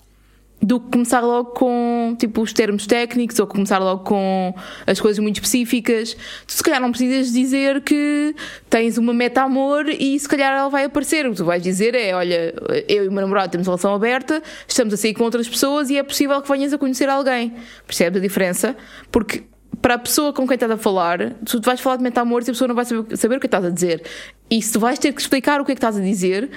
do 0.62 0.78
que 0.78 0.92
começar 0.92 1.20
logo 1.20 1.50
com 1.50 2.14
tipo 2.16 2.40
os 2.40 2.52
termos 2.52 2.86
técnicos 2.86 3.38
ou 3.40 3.46
começar 3.48 3.78
logo 3.78 4.04
com 4.04 4.54
as 4.86 5.00
coisas 5.00 5.18
muito 5.18 5.36
específicas. 5.36 6.14
Tu 6.46 6.52
se 6.52 6.62
calhar 6.62 6.80
não 6.80 6.90
precisas 6.90 7.32
dizer 7.32 7.80
que 7.80 8.34
tens 8.70 8.96
uma 8.96 9.12
meta 9.12 9.42
amor 9.42 9.88
e 9.88 10.18
se 10.18 10.28
calhar 10.28 10.56
ela 10.56 10.68
vai 10.68 10.84
aparecer. 10.84 11.26
O 11.26 11.32
que 11.32 11.36
tu 11.38 11.44
vais 11.44 11.62
dizer 11.62 11.94
é: 11.96 12.14
olha, 12.14 12.54
eu 12.88 13.04
e 13.04 13.08
o 13.08 13.12
meu 13.12 13.22
namorado 13.22 13.50
temos 13.50 13.66
uma 13.66 13.72
relação 13.72 13.92
aberta, 13.92 14.40
estamos 14.68 14.94
a 14.94 14.96
sair 14.96 15.14
com 15.14 15.24
outras 15.24 15.48
pessoas 15.48 15.90
e 15.90 15.96
é 15.96 16.02
possível 16.02 16.40
que 16.40 16.48
venhas 16.48 16.72
a 16.72 16.78
conhecer 16.78 17.08
alguém. 17.08 17.54
Percebes 17.84 18.20
a 18.20 18.22
diferença? 18.22 18.76
Porque 19.10 19.42
para 19.80 19.94
a 19.94 19.98
pessoa 19.98 20.32
com 20.32 20.46
quem 20.46 20.54
estás 20.54 20.70
a 20.70 20.76
falar, 20.76 21.34
tu 21.44 21.60
vais 21.60 21.80
falar 21.80 21.96
de 21.96 22.04
meta 22.04 22.20
amor 22.20 22.42
e 22.42 22.44
a 22.44 22.46
pessoa 22.46 22.68
não 22.68 22.74
vai 22.74 22.84
saber, 22.84 23.16
saber 23.16 23.36
o 23.36 23.40
que 23.40 23.46
estás 23.46 23.64
a 23.64 23.70
dizer. 23.70 24.04
E 24.48 24.62
se 24.62 24.72
tu 24.72 24.78
vais 24.78 24.98
ter 24.98 25.12
que 25.12 25.20
explicar 25.20 25.60
o 25.60 25.64
que 25.64 25.72
é 25.72 25.74
que 25.74 25.78
estás 25.78 25.96
a 25.96 26.00
dizer, 26.00 26.50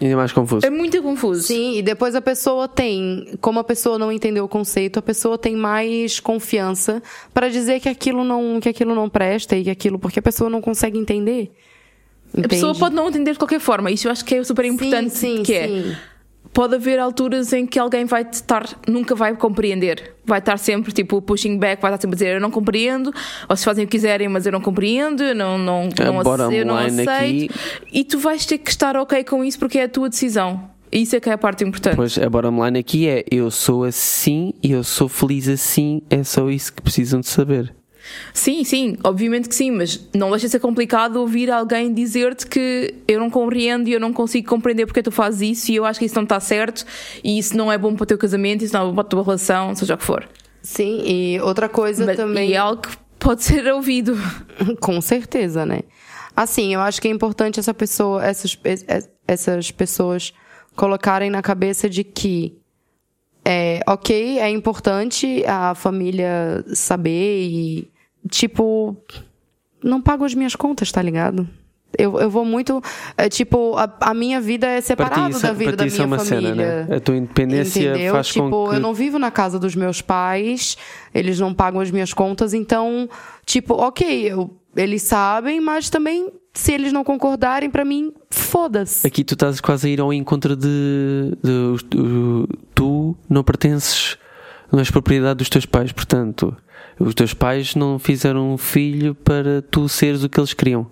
Ainda 0.00 0.16
mais 0.16 0.32
confuso. 0.32 0.66
é 0.66 0.70
muito 0.70 1.02
confuso. 1.02 1.42
Sim, 1.42 1.78
e 1.78 1.82
depois 1.82 2.14
a 2.14 2.20
pessoa 2.20 2.68
tem, 2.68 3.36
como 3.40 3.58
a 3.58 3.64
pessoa 3.64 3.98
não 3.98 4.12
entendeu 4.12 4.44
o 4.44 4.48
conceito, 4.48 4.98
a 4.98 5.02
pessoa 5.02 5.38
tem 5.38 5.56
mais 5.56 6.20
confiança 6.20 7.02
para 7.32 7.48
dizer 7.48 7.80
que 7.80 7.88
aquilo 7.88 8.22
não, 8.22 8.60
que 8.60 8.68
aquilo 8.68 8.94
não 8.94 9.08
presta 9.08 9.56
e 9.56 9.64
que 9.64 9.70
aquilo 9.70 9.98
porque 9.98 10.18
a 10.18 10.22
pessoa 10.22 10.50
não 10.50 10.60
consegue 10.60 10.98
entender. 10.98 11.52
A 12.36 12.48
pessoa 12.48 12.70
Entende? 12.70 12.80
pode 12.80 12.94
não 12.94 13.08
entender 13.08 13.32
de 13.32 13.38
qualquer 13.38 13.60
forma. 13.60 13.90
Isso 13.90 14.08
eu 14.08 14.12
acho 14.12 14.24
que 14.24 14.34
é 14.34 14.44
super 14.44 14.64
importante. 14.64 15.16
sim, 15.16 15.42
que 15.42 15.54
é, 15.54 15.68
sim. 15.68 15.96
Pode 16.56 16.74
haver 16.74 16.98
alturas 16.98 17.52
em 17.52 17.66
que 17.66 17.78
alguém 17.78 18.06
vai 18.06 18.22
estar, 18.22 18.66
nunca 18.88 19.14
vai 19.14 19.36
compreender. 19.36 20.14
Vai 20.24 20.38
estar 20.38 20.58
sempre 20.58 20.90
tipo 20.90 21.20
pushing 21.20 21.58
back, 21.58 21.82
vai 21.82 21.90
estar 21.90 22.00
sempre 22.00 22.14
a 22.14 22.18
dizer 22.18 22.34
eu 22.36 22.40
não 22.40 22.50
compreendo, 22.50 23.12
vocês 23.46 23.62
fazem 23.62 23.84
o 23.84 23.86
que 23.86 23.90
quiserem, 23.98 24.26
mas 24.26 24.46
eu 24.46 24.52
não 24.52 24.60
compreendo, 24.62 25.22
eu 25.22 25.34
não, 25.34 25.58
não, 25.58 25.90
A 26.00 26.04
não, 26.04 26.20
ace- 26.22 26.56
eu 26.56 26.64
não 26.64 26.76
aceito. 26.78 27.54
E 27.92 28.04
tu 28.04 28.18
vais 28.18 28.46
ter 28.46 28.56
que 28.56 28.70
estar 28.70 28.96
ok 28.96 29.22
com 29.24 29.44
isso 29.44 29.58
porque 29.58 29.78
é 29.78 29.82
a 29.84 29.88
tua 29.88 30.08
decisão. 30.08 30.70
Isso 30.90 31.14
é 31.14 31.20
que 31.20 31.28
é 31.28 31.32
a 31.34 31.38
parte 31.38 31.62
importante. 31.62 31.94
Pois 31.96 32.16
a 32.16 32.30
bottom 32.30 32.64
line 32.64 32.78
aqui 32.78 33.06
é 33.06 33.22
eu 33.30 33.50
sou 33.50 33.84
assim 33.84 34.54
e 34.62 34.72
eu 34.72 34.82
sou 34.82 35.08
feliz 35.10 35.48
assim, 35.48 36.00
é 36.08 36.24
só 36.24 36.48
isso 36.48 36.72
que 36.72 36.80
precisam 36.80 37.20
de 37.20 37.26
saber. 37.26 37.74
Sim, 38.32 38.64
sim, 38.64 38.96
obviamente 39.04 39.48
que 39.48 39.54
sim, 39.54 39.70
mas 39.70 40.00
não 40.14 40.30
deixa 40.30 40.46
de 40.46 40.52
ser 40.52 40.60
complicado 40.60 41.16
ouvir 41.16 41.50
alguém 41.50 41.92
dizer-te 41.92 42.46
que 42.46 42.94
eu 43.08 43.18
não 43.20 43.30
compreendo 43.30 43.88
e 43.88 43.92
eu 43.92 44.00
não 44.00 44.12
consigo 44.12 44.48
compreender 44.48 44.86
porque 44.86 45.02
tu 45.02 45.10
fazes 45.10 45.58
isso 45.58 45.72
e 45.72 45.76
eu 45.76 45.84
acho 45.84 45.98
que 45.98 46.04
isso 46.06 46.14
não 46.14 46.22
está 46.24 46.38
certo 46.40 46.84
e 47.24 47.38
isso 47.38 47.56
não 47.56 47.70
é 47.72 47.78
bom 47.78 47.94
para 47.94 48.04
o 48.04 48.06
teu 48.06 48.18
casamento, 48.18 48.64
isso 48.64 48.74
não 48.74 48.82
é 48.82 48.84
bom 48.86 48.94
para 48.94 49.02
a 49.02 49.04
tua 49.04 49.22
relação, 49.22 49.74
seja 49.74 49.94
o 49.94 49.98
que 49.98 50.04
for. 50.04 50.28
Sim, 50.62 51.02
e 51.06 51.40
outra 51.40 51.68
coisa 51.68 52.04
Mas- 52.04 52.16
também. 52.16 52.50
E 52.50 52.54
é 52.54 52.56
algo 52.56 52.82
que 52.82 52.96
pode 53.18 53.42
ser 53.44 53.66
ouvido. 53.72 54.16
Com 54.80 55.00
certeza, 55.00 55.64
né? 55.64 55.80
Assim, 56.34 56.74
eu 56.74 56.80
acho 56.80 57.00
que 57.00 57.08
é 57.08 57.10
importante 57.10 57.58
essa 57.58 57.72
pessoa, 57.72 58.24
essas, 58.24 58.58
es- 58.64 58.84
essas 59.26 59.70
pessoas 59.70 60.32
colocarem 60.74 61.30
na 61.30 61.40
cabeça 61.40 61.88
de 61.88 62.04
que 62.04 62.58
é 63.44 63.80
ok, 63.86 64.38
é 64.40 64.50
importante 64.50 65.44
a 65.46 65.74
família 65.74 66.64
saber 66.74 67.42
e 67.48 67.90
tipo 68.30 68.96
não 69.82 70.00
pago 70.02 70.24
as 70.24 70.34
minhas 70.34 70.56
contas, 70.56 70.90
tá 70.90 71.00
ligado? 71.02 71.48
Eu, 71.98 72.18
eu 72.20 72.28
vou 72.28 72.44
muito. 72.44 72.82
é, 73.16 73.28
tipo, 73.28 73.74
a, 73.76 73.90
a 74.00 74.12
minha 74.12 74.38
vida 74.40 74.66
é 74.66 74.72
Para 74.80 74.82
separada 74.82 75.30
isso- 75.30 75.40
da 75.42 75.52
vida 75.52 75.70
para 75.72 75.76
da 75.76 75.86
é 75.86 75.90
minha 75.90 76.06
uma 76.06 76.18
família. 76.18 76.48
cena, 76.54 76.84
né? 76.88 76.96
A 76.96 77.00
tua 77.00 77.16
independência 77.16 77.90
Entendeu? 77.90 78.12
faz 78.14 78.26
tipo, 78.28 78.50
com 78.50 78.68
que 78.70 78.76
eu 78.76 78.80
não 78.80 78.92
vivo 78.92 79.18
na 79.18 79.30
casa 79.30 79.58
dos 79.58 79.74
meus 79.74 80.02
pais, 80.02 80.76
eles 81.14 81.38
não 81.40 81.54
pagam 81.54 81.80
as 81.80 81.90
minhas 81.90 82.12
contas, 82.12 82.52
então, 82.52 83.08
tipo, 83.46 83.72
ok, 83.74 84.30
eu, 84.30 84.54
eles 84.74 85.02
sabem, 85.02 85.58
mas 85.60 85.88
também, 85.88 86.30
se 86.52 86.72
eles 86.72 86.92
não 86.92 87.02
concordarem, 87.04 87.70
pra 87.70 87.84
mim, 87.84 88.12
foda-se. 88.30 89.06
Aqui 89.06 89.24
tu 89.24 89.32
estás 89.34 89.58
quase 89.60 89.86
a 89.86 89.90
ir 89.90 90.00
ao 90.00 90.12
encontro 90.12 90.54
de, 90.54 91.32
de 91.42 91.50
os- 91.50 91.82
o- 91.94 92.46
tu 92.74 93.16
não 93.28 93.42
pertences, 93.42 94.18
não 94.72 94.78
és 94.80 94.90
propriedade 94.90 95.38
dos 95.38 95.48
teus 95.48 95.66
pais, 95.66 95.92
portanto, 95.92 96.56
os 96.98 97.14
teus 97.14 97.32
pais 97.34 97.74
não 97.74 97.98
fizeram 97.98 98.52
um 98.54 98.58
filho 98.58 99.14
para 99.14 99.62
tu 99.62 99.88
seres 99.88 100.22
o 100.24 100.28
que 100.28 100.38
eles 100.40 100.52
queriam. 100.54 100.90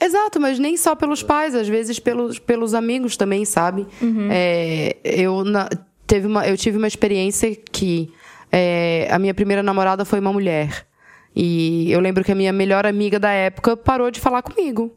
Exato, 0.00 0.40
mas 0.40 0.58
nem 0.58 0.76
só 0.76 0.94
pelos 0.96 1.22
pais, 1.22 1.54
às 1.54 1.68
vezes 1.68 1.98
pelos, 1.98 2.38
pelos 2.38 2.74
amigos 2.74 3.16
também, 3.16 3.44
sabe? 3.44 3.86
É, 4.30 4.96
eu, 5.04 5.44
na- 5.44 5.68
teve 6.06 6.26
uma, 6.26 6.46
eu 6.46 6.56
tive 6.56 6.76
uma 6.76 6.88
experiência 6.88 7.54
que 7.54 8.12
é, 8.50 9.06
a 9.10 9.18
minha 9.18 9.32
primeira 9.32 9.62
namorada 9.62 10.04
foi 10.04 10.18
uma 10.18 10.32
mulher. 10.32 10.86
E 11.34 11.90
eu 11.90 12.00
lembro 12.00 12.22
que 12.24 12.32
a 12.32 12.34
minha 12.34 12.52
melhor 12.52 12.84
amiga 12.84 13.18
da 13.18 13.30
época 13.30 13.76
parou 13.76 14.10
de 14.10 14.20
falar 14.20 14.42
comigo. 14.42 14.92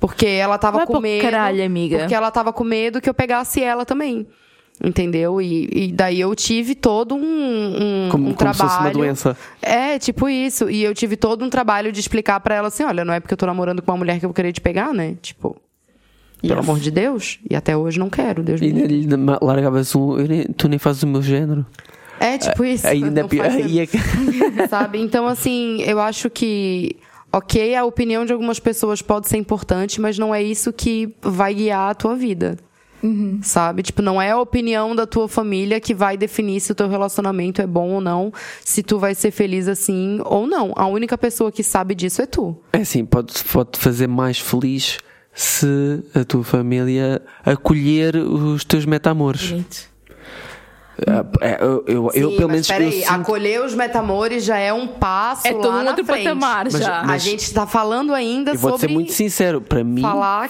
Porque 0.00 0.26
ela 0.26 0.58
tava 0.58 0.78
Vai 0.78 0.86
com 0.86 0.94
pro 0.94 1.02
medo. 1.02 1.22
caralho, 1.22 1.64
amiga. 1.64 1.98
Porque 1.98 2.14
ela 2.14 2.30
tava 2.30 2.52
com 2.52 2.64
medo 2.64 3.00
que 3.00 3.08
eu 3.08 3.14
pegasse 3.14 3.62
ela 3.62 3.84
também. 3.84 4.26
Entendeu? 4.84 5.40
E, 5.40 5.68
e 5.72 5.92
daí 5.92 6.20
eu 6.20 6.34
tive 6.34 6.74
todo 6.74 7.14
um, 7.14 7.18
um, 7.20 8.08
Como, 8.10 8.30
um 8.30 8.32
como 8.32 8.32
se 8.32 8.36
trabalho. 8.36 8.56
fosse 8.70 8.78
uma 8.80 8.90
doença. 8.90 9.36
É, 9.60 9.98
tipo 9.98 10.28
isso. 10.28 10.68
E 10.68 10.82
eu 10.82 10.92
tive 10.94 11.16
todo 11.16 11.44
um 11.44 11.50
trabalho 11.50 11.92
de 11.92 12.00
explicar 12.00 12.40
pra 12.40 12.54
ela 12.56 12.68
assim: 12.68 12.82
olha, 12.82 13.04
não 13.04 13.14
é 13.14 13.20
porque 13.20 13.32
eu 13.34 13.38
tô 13.38 13.46
namorando 13.46 13.80
com 13.82 13.92
uma 13.92 13.98
mulher 13.98 14.18
que 14.18 14.24
eu 14.24 14.28
vou 14.28 14.34
querer 14.34 14.52
te 14.52 14.60
pegar, 14.60 14.92
né? 14.92 15.14
Tipo, 15.22 15.56
pelo 16.40 16.58
amor 16.60 16.80
de 16.80 16.90
Deus. 16.90 17.38
E 17.48 17.54
até 17.54 17.76
hoje 17.76 17.98
não 18.00 18.10
quero, 18.10 18.42
Deus 18.42 18.60
me 18.60 18.66
E 18.68 18.70
livre. 18.72 19.02
lhe 19.02 19.16
largavas 19.40 19.94
um. 19.94 20.16
Tu 20.56 20.68
nem 20.68 20.78
fazes 20.78 21.02
o 21.04 21.06
meu 21.06 21.22
género. 21.22 21.64
É, 22.18 22.38
tipo 22.38 22.64
isso. 22.64 22.86
Aí 22.86 23.04
ainda 23.04 23.24
pior. 23.28 23.46
é 23.46 23.86
sabe? 24.68 25.00
Então, 25.00 25.26
assim, 25.28 25.80
eu 25.82 26.00
acho 26.00 26.28
que, 26.28 26.96
ok, 27.32 27.74
a 27.76 27.84
opinião 27.84 28.24
de 28.24 28.32
algumas 28.32 28.58
pessoas 28.58 29.00
pode 29.00 29.28
ser 29.28 29.36
importante, 29.36 30.00
mas 30.00 30.18
não 30.18 30.34
é 30.34 30.42
isso 30.42 30.72
que 30.72 31.14
vai 31.20 31.54
guiar 31.54 31.90
a 31.90 31.94
tua 31.94 32.16
vida. 32.16 32.56
Sabe? 33.42 33.82
Tipo, 33.82 34.00
não 34.02 34.20
é 34.22 34.30
a 34.30 34.38
opinião 34.38 34.94
da 34.94 35.06
tua 35.06 35.26
família 35.28 35.80
que 35.80 35.92
vai 35.94 36.16
definir 36.16 36.60
se 36.60 36.70
o 36.70 36.74
teu 36.74 36.88
relacionamento 36.88 37.60
é 37.60 37.66
bom 37.66 37.90
ou 37.90 38.00
não, 38.00 38.32
se 38.64 38.82
tu 38.82 38.98
vai 38.98 39.14
ser 39.14 39.30
feliz 39.32 39.66
assim 39.68 40.20
ou 40.24 40.46
não. 40.46 40.72
A 40.76 40.86
única 40.86 41.18
pessoa 41.18 41.50
que 41.50 41.62
sabe 41.64 41.94
disso 41.94 42.22
é 42.22 42.26
tu. 42.26 42.56
É 42.72 42.78
assim, 42.78 43.04
pode, 43.04 43.32
pode 43.44 43.70
te 43.72 43.78
fazer 43.78 44.06
mais 44.06 44.38
feliz 44.38 44.98
se 45.34 45.66
a 46.14 46.24
tua 46.24 46.44
família 46.44 47.20
acolher 47.44 48.14
os 48.16 48.64
teus 48.64 48.84
metamores. 48.84 49.50
Bonito. 49.50 49.90
Ah, 51.08 51.24
é, 51.40 51.58
Eu, 51.64 51.84
eu, 51.88 52.10
eu, 52.14 52.30
Sim, 52.30 52.36
pelo 52.36 52.48
mas 52.50 52.68
menos, 52.68 52.70
eu 52.70 52.76
peraí, 52.76 52.92
sinto- 53.00 53.10
acolher 53.12 53.64
os 53.64 53.74
metamores 53.74 54.44
já 54.44 54.58
é 54.58 54.72
um 54.72 54.86
passo 54.86 55.48
É 55.48 55.52
lá 55.52 55.60
todo 55.60 55.74
um 55.78 55.82
na 55.82 55.90
outro 55.90 56.04
frente. 56.04 56.24
patamar 56.24 56.64
Mas- 56.70 56.82
já. 56.82 57.00
A 57.00 57.04
mas- 57.04 57.22
gente 57.22 57.52
tá 57.52 57.66
falando 57.66 58.14
ainda 58.14 58.52
eu 58.52 58.58
vou 58.58 58.72
sobre 58.72 58.86
ser 58.88 58.92
muito 58.92 59.12
sincero, 59.12 59.60
para 59.60 59.82
mim 59.82 60.02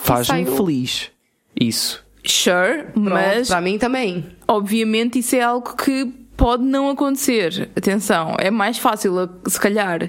faz-me 0.03 0.45
saiu- 0.45 0.57
feliz. 0.57 1.11
Isso. 1.59 2.02
Sure, 2.25 2.85
Pronto, 2.93 3.11
mas 3.11 3.49
pra 3.49 3.61
mim 3.61 3.79
também. 3.79 4.25
obviamente 4.47 5.19
isso 5.19 5.35
é 5.37 5.41
algo 5.43 5.75
que 5.77 6.07
pode 6.37 6.63
não 6.65 6.89
acontecer. 6.89 7.69
Atenção, 7.77 8.37
é 8.39 8.51
mais 8.51 8.79
fácil, 8.79 9.13
se 9.47 9.59
calhar, 9.61 10.09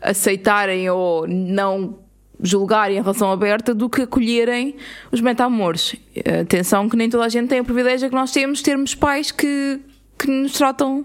aceitarem 0.00 0.88
ou 0.90 1.26
não 1.26 1.98
julgarem 2.40 2.98
a 2.98 3.02
relação 3.02 3.30
aberta 3.32 3.74
do 3.74 3.88
que 3.88 4.02
acolherem 4.02 4.76
os 5.10 5.20
metamores. 5.20 5.96
Atenção 6.42 6.88
que 6.88 6.96
nem 6.96 7.08
toda 7.08 7.24
a 7.24 7.28
gente 7.28 7.48
tem 7.48 7.60
o 7.60 7.64
privilégio 7.64 8.08
que 8.08 8.14
nós 8.14 8.30
temos 8.32 8.58
de 8.58 8.64
termos 8.64 8.94
pais 8.94 9.30
que, 9.30 9.80
que 10.24 10.30
nos 10.30 10.52
tratam 10.52 11.04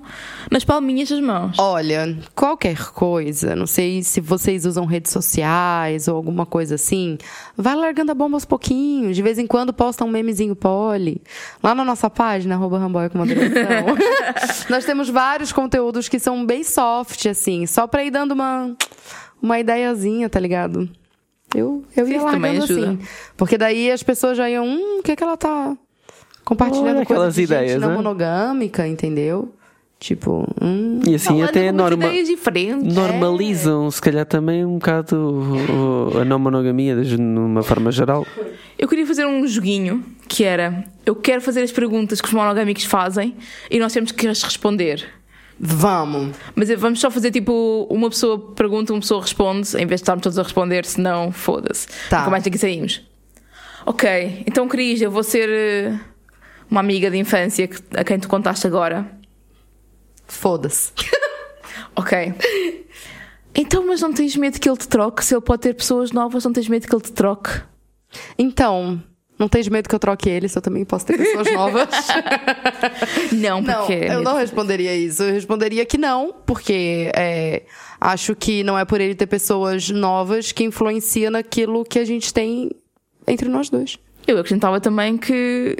nas 0.49 0.63
palminhas 0.63 1.09
das 1.09 1.19
mãos. 1.19 1.57
Olha, 1.59 2.17
qualquer 2.33 2.91
coisa, 2.91 3.55
não 3.55 3.67
sei 3.67 4.01
se 4.01 4.21
vocês 4.21 4.65
usam 4.65 4.85
redes 4.85 5.11
sociais 5.11 6.07
ou 6.07 6.15
alguma 6.15 6.45
coisa 6.45 6.75
assim, 6.75 7.17
vai 7.57 7.75
largando 7.75 8.11
a 8.11 8.15
bomba 8.15 8.37
aos 8.37 8.45
pouquinhos. 8.45 9.15
De 9.15 9.21
vez 9.21 9.37
em 9.37 9.45
quando 9.45 9.73
posta 9.73 10.05
um 10.05 10.09
memezinho 10.09 10.55
poli. 10.55 11.21
Lá 11.61 11.75
na 11.75 11.83
nossa 11.83 12.09
página, 12.09 12.55
arroba 12.55 12.79
Ramboy 12.79 13.09
com 13.09 13.17
moderação. 13.17 13.95
nós 14.69 14.85
temos 14.85 15.09
vários 15.09 15.51
conteúdos 15.51 16.07
que 16.07 16.19
são 16.19 16.45
bem 16.45 16.63
soft, 16.63 17.25
assim, 17.25 17.65
só 17.65 17.87
pra 17.87 18.03
ir 18.03 18.11
dando 18.11 18.31
uma, 18.31 18.73
uma 19.41 19.59
ideiazinha, 19.59 20.29
tá 20.29 20.39
ligado? 20.39 20.89
Eu, 21.53 21.83
eu 21.97 22.07
ia 22.07 22.17
Isso 22.17 22.25
largando 22.25 22.63
assim. 22.63 22.99
Porque 23.35 23.57
daí 23.57 23.91
as 23.91 24.03
pessoas 24.03 24.37
já 24.37 24.49
iam, 24.49 24.65
hum, 24.65 24.99
o 24.99 25.03
que 25.03 25.15
que 25.15 25.23
ela 25.23 25.35
tá 25.35 25.75
compartilhando 26.49 26.97
Olha 26.97 27.05
coisa 27.05 27.13
aquelas 27.13 27.35
de 27.35 27.41
ideias, 27.43 27.71
gente 27.73 27.81
não 27.81 27.89
né? 27.89 27.95
monogâmica, 27.95 28.85
entendeu? 28.87 29.53
Tipo, 29.99 30.47
hum, 30.61 31.01
E 31.05 31.13
assim 31.15 31.41
até 31.43 31.71
norma, 31.73 32.05
ideias 32.05 32.27
diferentes. 32.29 32.93
normalizam, 32.95 33.91
se 33.91 34.01
calhar 34.01 34.25
também 34.25 34.63
um 34.65 34.75
bocado 34.77 35.17
o- 36.13 36.17
a 36.19 36.23
não 36.25 36.39
monogamia, 36.39 36.95
de 37.03 37.15
uma 37.17 37.61
forma 37.63 37.91
geral. 37.91 38.25
Eu 38.77 38.87
queria 38.87 39.05
fazer 39.05 39.25
um 39.25 39.45
joguinho 39.45 40.03
que 40.27 40.45
era: 40.45 40.85
eu 41.05 41.13
quero 41.15 41.41
fazer 41.41 41.61
as 41.63 41.71
perguntas 41.71 42.21
que 42.21 42.27
os 42.29 42.33
monogâmicos 42.33 42.85
fazem 42.85 43.35
e 43.69 43.77
nós 43.77 43.91
temos 43.91 44.11
que 44.13 44.25
as 44.27 44.41
responder. 44.41 45.05
vamos. 45.59 46.33
Mas 46.55 46.69
vamos 46.79 47.01
só 47.01 47.11
fazer 47.11 47.29
tipo: 47.31 47.85
uma 47.91 48.09
pessoa 48.09 48.39
pergunta, 48.55 48.93
uma 48.93 49.01
pessoa 49.01 49.21
responde, 49.21 49.67
em 49.75 49.85
vez 49.85 49.99
de 49.99 50.03
estarmos 50.03 50.23
todos 50.23 50.39
a 50.39 50.43
responder, 50.43 50.85
senão 50.85 51.29
foda-se. 51.33 51.87
Tá. 52.09 52.19
Nunca 52.19 52.31
mais 52.31 52.43
daqui 52.45 52.57
saímos. 52.57 53.01
Ok, 53.85 54.43
então 54.47 54.65
Cris, 54.69 55.01
eu 55.01 55.11
vou 55.11 55.23
ser 55.23 55.49
eh, 55.49 55.99
uma 56.69 56.79
amiga 56.79 57.09
de 57.11 57.17
infância 57.17 57.67
que- 57.67 57.81
a 57.95 58.03
quem 58.03 58.19
tu 58.19 58.27
contaste 58.27 58.65
agora. 58.67 59.09
Foda-se. 60.27 60.91
Ok. 61.95 62.33
Então, 63.53 63.85
mas 63.85 63.99
não 64.01 64.13
tens 64.13 64.35
medo 64.35 64.57
que 64.59 64.69
ele 64.69 64.77
te 64.77 64.87
troque? 64.87 65.23
Se 65.25 65.33
ele 65.33 65.41
pode 65.41 65.61
ter 65.63 65.73
pessoas 65.73 66.11
novas, 66.11 66.45
não 66.45 66.53
tens 66.53 66.67
medo 66.69 66.87
que 66.87 66.95
ele 66.95 67.01
te 67.01 67.11
troque? 67.11 67.49
Então, 68.37 69.01
Não 69.37 69.47
tens 69.49 69.67
medo 69.69 69.87
que 69.87 69.95
eu 69.95 69.99
troque 69.99 70.29
eles, 70.29 70.55
eu 70.55 70.61
também 70.61 70.83
posso 70.85 71.05
ter 71.05 71.17
pessoas 71.17 71.51
novas. 71.53 71.87
Não, 73.31 73.61
Não, 73.61 73.77
porque. 73.85 73.93
eu 73.93 74.21
não 74.21 74.35
responderia 74.37 74.95
isso. 74.95 75.23
Eu 75.23 75.33
responderia 75.33 75.85
que 75.85 75.97
não, 75.97 76.33
porque 76.45 77.11
é, 77.15 77.63
acho 77.99 78.35
que 78.35 78.63
não 78.63 78.77
é 78.77 78.85
por 78.85 78.99
ele 79.01 79.15
ter 79.15 79.27
pessoas 79.27 79.89
novas 79.89 80.51
que 80.51 80.63
influencia 80.63 81.29
naquilo 81.31 81.83
que 81.85 81.99
a 81.99 82.05
gente 82.05 82.33
tem 82.33 82.71
entre 83.27 83.47
nós 83.49 83.69
dois. 83.69 83.97
Eu 84.27 84.37
acrescentava 84.37 84.79
também 84.81 85.17
que 85.17 85.77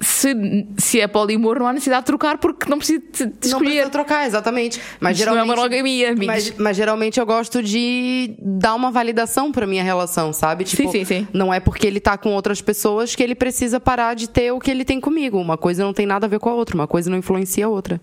se, 0.00 0.66
se 0.76 1.00
é 1.00 1.06
polimor, 1.06 1.58
não 1.58 1.66
há 1.66 1.72
necessidade 1.72 2.02
de 2.02 2.06
trocar 2.06 2.38
porque 2.38 2.68
não 2.68 2.78
precisa 2.78 3.00
de, 3.00 3.18
de 3.18 3.24
Não 3.24 3.38
escolher. 3.44 3.64
precisa 3.70 3.90
trocar, 3.90 4.26
exatamente. 4.26 4.80
Mas 5.00 5.18
Isto 5.18 5.26
não 5.26 5.32
é 5.32 5.36
geralmente, 5.36 5.56
monogamia, 5.56 6.08
amigos. 6.10 6.26
mas, 6.26 6.54
mas 6.58 6.76
geralmente 6.76 7.18
eu 7.18 7.24
gosto 7.26 7.62
de 7.62 8.34
dar 8.40 8.74
uma 8.74 8.90
validação 8.90 9.50
pra 9.50 9.66
minha 9.66 9.82
relação, 9.82 10.32
sabe? 10.32 10.64
Tipo, 10.64 10.90
sim, 10.92 11.04
sim. 11.04 11.28
Não 11.32 11.52
é 11.52 11.60
porque 11.60 11.86
ele 11.86 11.98
tá 12.00 12.16
com 12.18 12.30
outras 12.34 12.60
pessoas 12.60 13.14
que 13.14 13.22
ele 13.22 13.34
precisa 13.34 13.80
parar 13.80 14.14
de 14.14 14.28
ter 14.28 14.52
o 14.52 14.58
que 14.60 14.70
ele 14.70 14.84
tem 14.84 15.00
comigo. 15.00 15.38
Uma 15.40 15.56
coisa 15.56 15.82
não 15.82 15.92
tem 15.92 16.04
nada 16.06 16.26
a 16.26 16.28
ver 16.28 16.38
com 16.40 16.50
a 16.50 16.54
outra, 16.54 16.74
uma 16.76 16.86
coisa 16.86 17.10
não 17.10 17.16
influencia 17.18 17.66
a 17.66 17.68
outra. 17.68 18.00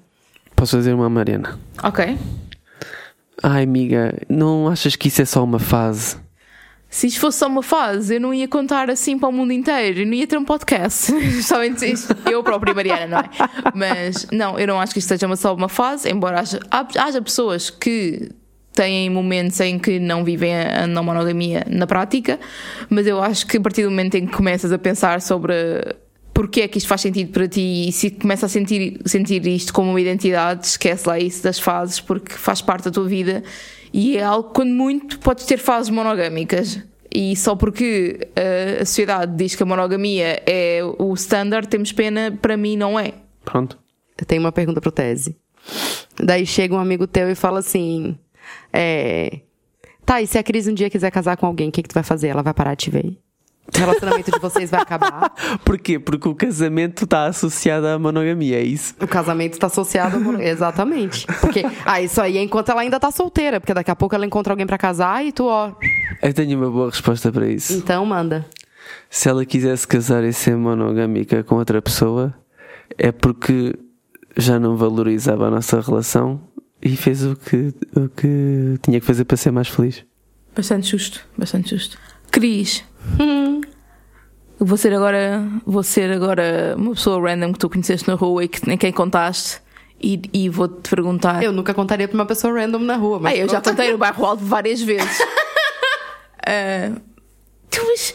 Posso 0.55 0.75
fazer 0.77 0.93
uma 0.93 1.09
Mariana? 1.09 1.59
Ok. 1.83 2.17
Ai, 3.41 3.63
amiga, 3.63 4.15
não 4.29 4.67
achas 4.67 4.95
que 4.95 5.07
isso 5.09 5.21
é 5.21 5.25
só 5.25 5.43
uma 5.43 5.59
fase? 5.59 6.15
Se 6.93 7.07
isto 7.07 7.19
fosse 7.19 7.39
só 7.39 7.47
uma 7.47 7.63
fase, 7.63 8.17
eu 8.17 8.21
não 8.21 8.31
ia 8.31 8.47
contar 8.47 8.87
assim 8.87 9.17
para 9.17 9.27
o 9.27 9.31
mundo 9.31 9.51
inteiro, 9.51 10.01
eu 10.01 10.05
não 10.05 10.13
ia 10.13 10.27
ter 10.27 10.37
um 10.37 10.45
podcast. 10.45 11.11
Somente 11.41 11.91
isto. 11.91 12.15
Eu 12.29 12.43
própria, 12.43 12.71
Mariana, 12.71 13.07
não 13.07 13.17
é? 13.17 13.29
Mas 13.73 14.27
não, 14.31 14.59
eu 14.59 14.67
não 14.67 14.79
acho 14.79 14.93
que 14.93 14.99
isto 14.99 15.07
seja 15.07 15.35
só 15.35 15.55
uma 15.55 15.67
fase, 15.67 16.07
embora 16.11 16.41
haja, 16.41 16.59
haja 16.71 17.19
pessoas 17.19 17.71
que 17.71 18.29
têm 18.73 19.09
momentos 19.09 19.59
em 19.59 19.79
que 19.79 19.99
não 19.99 20.23
vivem 20.23 20.53
a 20.55 20.85
não 20.85 21.03
monogamia 21.03 21.65
na 21.67 21.87
prática, 21.87 22.39
mas 22.87 23.07
eu 23.07 23.19
acho 23.23 23.47
que 23.47 23.57
a 23.57 23.61
partir 23.61 23.81
do 23.85 23.89
momento 23.89 24.13
em 24.13 24.27
que 24.27 24.31
começas 24.31 24.71
a 24.71 24.77
pensar 24.77 25.19
sobre 25.19 25.55
porque 26.31 26.61
é 26.61 26.67
que 26.67 26.77
isto 26.77 26.87
faz 26.87 27.01
sentido 27.01 27.31
para 27.31 27.47
ti 27.47 27.89
e 27.89 27.91
se 27.91 28.11
começa 28.11 28.45
a 28.45 28.49
sentir, 28.49 28.99
sentir 29.03 29.45
isto 29.47 29.73
como 29.73 29.89
uma 29.89 29.99
identidade, 29.99 30.67
esquece 30.67 31.09
lá 31.09 31.17
isso 31.17 31.41
das 31.41 31.57
fases, 31.57 31.99
porque 31.99 32.33
faz 32.33 32.61
parte 32.61 32.85
da 32.85 32.91
tua 32.91 33.05
vida 33.05 33.43
e 33.93 34.17
é 34.17 34.23
algo, 34.23 34.49
quando 34.49 34.71
muito, 34.71 35.19
podes 35.19 35.45
ter 35.45 35.57
fases 35.57 35.89
monogâmicas. 35.89 36.81
E 37.13 37.35
só 37.35 37.55
porque 37.55 38.27
uh, 38.29 38.81
a 38.81 38.85
sociedade 38.85 39.35
diz 39.35 39.55
que 39.55 39.61
a 39.61 39.65
monogamia 39.65 40.41
é 40.47 40.79
o 40.97 41.13
standard, 41.13 41.67
temos 41.67 41.91
pena, 41.91 42.35
para 42.41 42.57
mim 42.57 42.75
não 42.75 42.99
é. 42.99 43.13
Pronto. 43.45 43.77
Eu 44.19 44.25
tenho 44.25 44.41
uma 44.41 44.51
pergunta 44.51 44.81
pro 44.81 44.91
Tese. 44.91 45.37
Daí 46.19 46.45
chega 46.45 46.73
um 46.73 46.79
amigo 46.79 47.05
teu 47.05 47.29
e 47.29 47.35
fala 47.35 47.59
assim: 47.59 48.17
é, 48.71 49.41
Tá, 50.05 50.21
e 50.21 50.27
se 50.27 50.37
a 50.37 50.43
Cris 50.43 50.67
um 50.67 50.73
dia 50.73 50.89
quiser 50.89 51.11
casar 51.11 51.37
com 51.37 51.45
alguém, 51.45 51.69
o 51.69 51.71
que, 51.71 51.81
que 51.81 51.89
tu 51.89 51.93
vai 51.93 52.03
fazer? 52.03 52.27
Ela 52.27 52.43
vai 52.43 52.53
parar 52.53 52.75
de 52.75 52.85
te 52.85 52.89
ver? 52.89 53.17
O 53.73 53.77
relacionamento 53.77 54.31
de 54.31 54.39
vocês 54.39 54.69
vai 54.69 54.81
acabar? 54.81 55.33
Porquê? 55.63 55.97
Porque 55.97 56.27
o 56.27 56.35
casamento 56.35 57.05
está 57.05 57.25
associado 57.25 57.87
à 57.87 57.97
monogamia, 57.97 58.59
é 58.59 58.63
isso? 58.63 58.93
O 59.01 59.07
casamento 59.07 59.53
está 59.53 59.67
associado 59.67 60.17
ao... 60.17 60.41
Exatamente. 60.41 61.25
Porque, 61.39 61.63
ah, 61.85 62.01
isso 62.01 62.21
aí 62.21 62.37
é 62.37 62.43
enquanto 62.43 62.69
ela 62.69 62.81
ainda 62.81 62.99
tá 62.99 63.09
solteira, 63.09 63.59
porque 63.59 63.73
daqui 63.73 63.89
a 63.89 63.95
pouco 63.95 64.13
ela 64.13 64.25
encontra 64.25 64.51
alguém 64.53 64.67
pra 64.67 64.77
casar 64.77 65.25
e 65.25 65.31
tu, 65.31 65.45
ó. 65.45 65.73
Eu 66.21 66.33
tenho 66.33 66.57
uma 66.57 66.69
boa 66.69 66.89
resposta 66.89 67.31
para 67.31 67.47
isso. 67.47 67.73
Então 67.73 68.05
manda. 68.05 68.45
Se 69.09 69.29
ela 69.29 69.45
quisesse 69.45 69.87
casar 69.87 70.23
e 70.23 70.33
ser 70.33 70.57
monogâmica 70.57 71.43
com 71.43 71.55
outra 71.55 71.81
pessoa, 71.81 72.33
é 72.97 73.11
porque 73.11 73.75
já 74.35 74.59
não 74.59 74.75
valorizava 74.75 75.47
a 75.47 75.51
nossa 75.51 75.79
relação 75.79 76.41
e 76.81 76.95
fez 76.97 77.23
o 77.23 77.35
que, 77.35 77.73
o 77.95 78.09
que 78.09 78.77
tinha 78.81 78.99
que 78.99 79.05
fazer 79.05 79.23
para 79.23 79.37
ser 79.37 79.51
mais 79.51 79.69
feliz. 79.69 80.03
Bastante 80.55 80.91
justo, 80.91 81.25
bastante 81.37 81.69
justo. 81.69 81.97
Cris, 82.29 82.83
vou 84.65 84.77
ser 84.77 84.93
agora, 84.93 85.43
vou 85.65 85.83
ser 85.83 86.11
agora 86.11 86.75
uma 86.77 86.91
pessoa 86.93 87.19
random 87.29 87.53
que 87.53 87.59
tu 87.59 87.69
conheceste 87.69 88.07
na 88.07 88.15
rua 88.15 88.43
e 88.43 88.47
que 88.47 88.67
nem 88.67 88.77
quem 88.77 88.91
contaste 88.91 89.61
e, 90.01 90.21
e 90.33 90.49
vou-te 90.49 90.89
perguntar. 90.89 91.41
Eu 91.41 91.51
nunca 91.51 91.73
contaria 91.73 92.07
pra 92.07 92.15
uma 92.15 92.25
pessoa 92.25 92.53
random 92.53 92.79
na 92.79 92.95
rua, 92.95 93.19
mas. 93.19 93.33
Ah, 93.33 93.37
eu 93.37 93.49
já 93.49 93.61
contei 93.61 93.91
no 93.91 93.97
bairro 93.97 94.25
alto 94.25 94.43
várias 94.43 94.81
vezes. 94.81 95.17
Tu, 97.69 97.81
mas. 97.87 98.13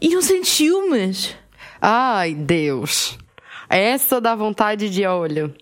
E 0.00 0.08
não 0.14 0.22
sentes 0.22 0.50
ciúmes? 0.50 1.36
Ai, 1.80 2.34
Deus. 2.34 3.18
Essa 3.68 4.20
dá 4.20 4.34
vontade 4.34 4.88
de 4.88 5.04
olho. 5.06 5.52